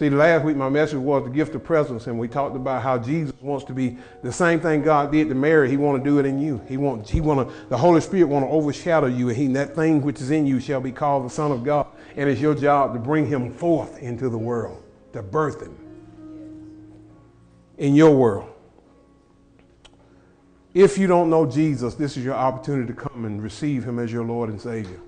[0.00, 2.96] See, last week my message was the gift of presence, and we talked about how
[2.96, 5.68] Jesus wants to be the same thing God did to Mary.
[5.68, 6.58] He want to do it in you.
[6.66, 10.00] He want, he want the Holy Spirit want to overshadow you, and he, that thing
[10.00, 11.86] which is in you shall be called the Son of God.
[12.16, 14.82] And it's your job to bring him forth into the world,
[15.12, 15.76] to birth him
[17.76, 18.50] in your world.
[20.72, 24.10] If you don't know Jesus, this is your opportunity to come and receive him as
[24.10, 25.02] your Lord and Savior.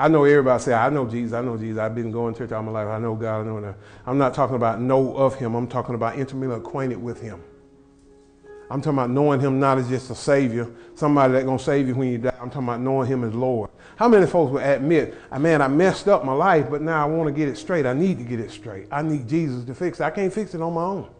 [0.00, 1.78] I know everybody say, I know Jesus, I know Jesus.
[1.78, 2.88] I've been going to church all my life.
[2.88, 3.74] I know God, I know that.
[4.06, 5.54] I'm not talking about know of him.
[5.54, 7.42] I'm talking about intimately acquainted with him.
[8.70, 11.86] I'm talking about knowing him not as just a savior, somebody that's going to save
[11.86, 12.32] you when you die.
[12.40, 13.68] I'm talking about knowing him as Lord.
[13.96, 17.06] How many folks will admit, ah, man, I messed up my life, but now I
[17.06, 17.84] want to get it straight.
[17.84, 18.86] I need to get it straight.
[18.90, 20.04] I need Jesus to fix it.
[20.04, 21.10] I can't fix it on my own.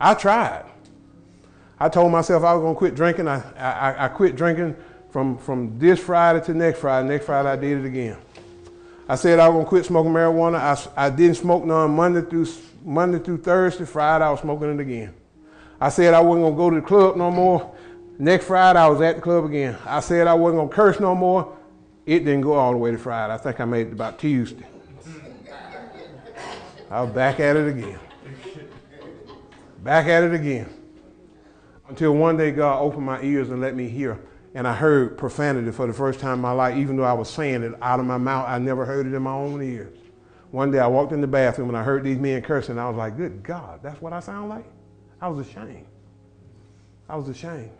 [0.00, 0.66] I tried.
[1.80, 3.26] I told myself I was going to quit drinking.
[3.26, 4.76] I, I, I quit drinking
[5.14, 7.06] from, from this Friday to next Friday.
[7.06, 8.16] Next Friday, I did it again.
[9.08, 10.56] I said I was going to quit smoking marijuana.
[10.56, 12.48] I, I didn't smoke none Monday through,
[12.84, 13.84] Monday through Thursday.
[13.84, 15.14] Friday, I was smoking it again.
[15.80, 17.76] I said I wasn't going to go to the club no more.
[18.18, 19.78] Next Friday, I was at the club again.
[19.86, 21.56] I said I wasn't going to curse no more.
[22.04, 23.34] It didn't go all the way to Friday.
[23.34, 24.66] I think I made it about Tuesday.
[26.90, 28.00] I was back at it again.
[29.80, 30.68] Back at it again.
[31.88, 34.18] Until one day God opened my ears and let me hear.
[34.54, 37.28] And I heard profanity for the first time in my life, even though I was
[37.28, 38.48] saying it out of my mouth.
[38.48, 39.98] I never heard it in my own ears.
[40.52, 42.78] One day I walked in the bathroom and I heard these men cursing.
[42.78, 44.64] I was like, good God, that's what I sound like?
[45.20, 45.86] I was ashamed.
[47.08, 47.72] I was ashamed.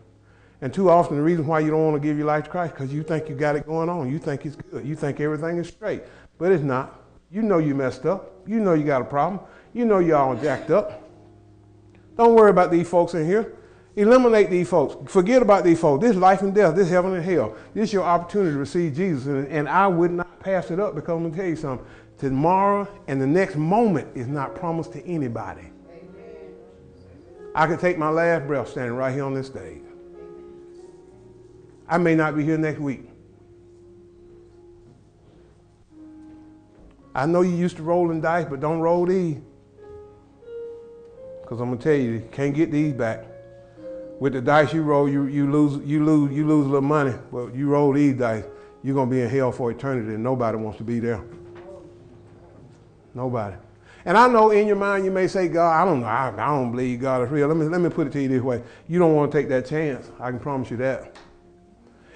[0.61, 2.73] And too often the reason why you don't want to give your life to Christ
[2.73, 4.11] because you think you got it going on.
[4.11, 4.85] You think it's good.
[4.85, 6.03] You think everything is straight.
[6.37, 6.99] But it's not.
[7.31, 8.33] You know you messed up.
[8.45, 9.41] You know you got a problem.
[9.73, 11.01] You know you're all jacked up.
[12.17, 13.53] Don't worry about these folks in here.
[13.95, 15.11] Eliminate these folks.
[15.11, 16.03] Forget about these folks.
[16.03, 17.55] This life and death, this heaven and hell.
[17.73, 19.25] This is your opportunity to receive Jesus.
[19.27, 21.87] And, and I would not pass it up because I'm going to tell you something.
[22.17, 25.69] Tomorrow and the next moment is not promised to anybody.
[25.89, 26.53] Amen.
[27.53, 29.81] I could take my last breath standing right here on this stage.
[31.87, 33.09] I may not be here next week.
[37.13, 39.37] I know you used to roll rolling dice, but don't roll these.
[41.41, 43.25] Because I'm gonna tell you, you can't get these back
[44.19, 47.13] with the dice you roll, you, you lose you lose you lose a little money.
[47.31, 48.45] but you roll these dice,
[48.83, 51.21] you're gonna be in hell for eternity, and nobody wants to be there.
[53.13, 53.55] Nobody.
[54.05, 56.47] And I know in your mind you may say, God, I don't know, I, I
[56.47, 57.47] don't believe God is real.
[57.47, 59.49] Let me let me put it to you this way: you don't want to take
[59.49, 60.09] that chance.
[60.19, 61.15] I can promise you that.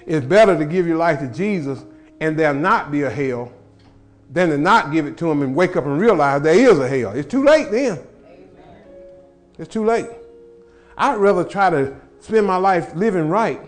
[0.06, 1.84] It's better to give your life to Jesus
[2.20, 3.52] and there not be a hell
[4.30, 6.88] than to not give it to him and wake up and realize there is a
[6.88, 7.10] hell.
[7.10, 7.98] It's too late then.
[8.26, 8.48] Amen.
[9.58, 10.06] It's too late.
[11.00, 13.58] I'd rather try to spend my life living right,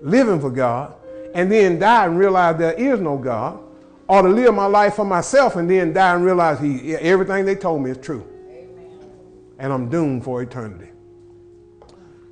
[0.00, 0.94] living for God,
[1.34, 3.60] and then die and realize there is no God,
[4.08, 7.54] or to live my life for myself and then die and realize he, everything they
[7.54, 8.26] told me is true.
[8.48, 8.98] Amen.
[9.58, 10.90] And I'm doomed for eternity.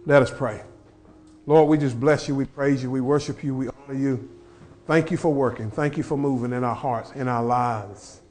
[0.06, 0.62] Let us pray.
[1.44, 4.30] Lord, we just bless you, we praise you, we worship you, we honor you.
[4.86, 5.70] Thank you for working.
[5.70, 8.22] Thank you for moving in our hearts, in our lives.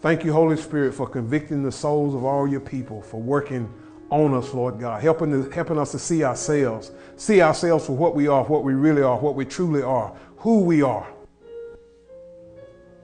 [0.00, 3.72] Thank you, Holy Spirit, for convicting the souls of all your people, for working
[4.10, 8.14] on us, Lord God, helping, to, helping us to see ourselves, see ourselves for what
[8.14, 11.06] we are, what we really are, what we truly are, who we are.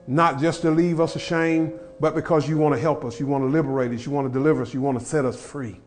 [0.05, 3.43] Not just to leave us ashamed, but because you want to help us, you want
[3.43, 5.79] to liberate us, you want to deliver us, you want to set us free.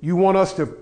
[0.00, 0.78] You want us to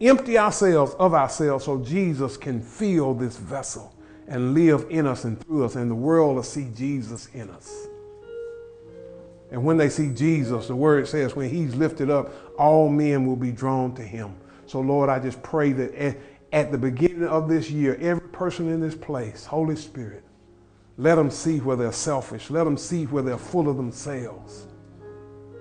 [0.00, 3.94] empty ourselves of ourselves so Jesus can fill this vessel
[4.28, 7.86] and live in us and through us, and the world will see Jesus in us.
[9.50, 13.36] And when they see Jesus, the word says, when he's lifted up, all men will
[13.36, 14.34] be drawn to him.
[14.66, 16.16] So, Lord, I just pray that at,
[16.52, 20.24] at the beginning of this year, every person in this place, Holy Spirit,
[20.98, 22.50] let them see where they're selfish.
[22.50, 24.66] Let them see where they're full of themselves.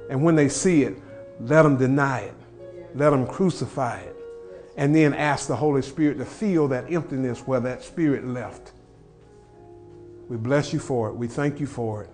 [0.09, 0.97] And when they see it,
[1.41, 2.35] let them deny it.
[2.93, 4.15] Let them crucify it.
[4.77, 8.71] And then ask the Holy Spirit to fill that emptiness where that spirit left.
[10.29, 11.15] We bless you for it.
[11.15, 12.09] We thank you for it.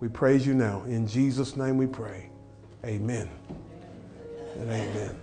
[0.00, 0.82] We praise you now.
[0.84, 2.30] In Jesus' name we pray.
[2.84, 3.28] Amen.
[4.58, 5.16] And amen.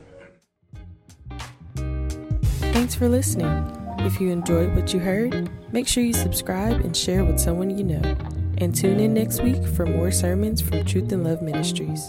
[2.73, 3.73] Thanks for listening.
[3.99, 7.83] If you enjoyed what you heard, make sure you subscribe and share with someone you
[7.83, 8.17] know.
[8.59, 12.07] And tune in next week for more sermons from Truth and Love Ministries.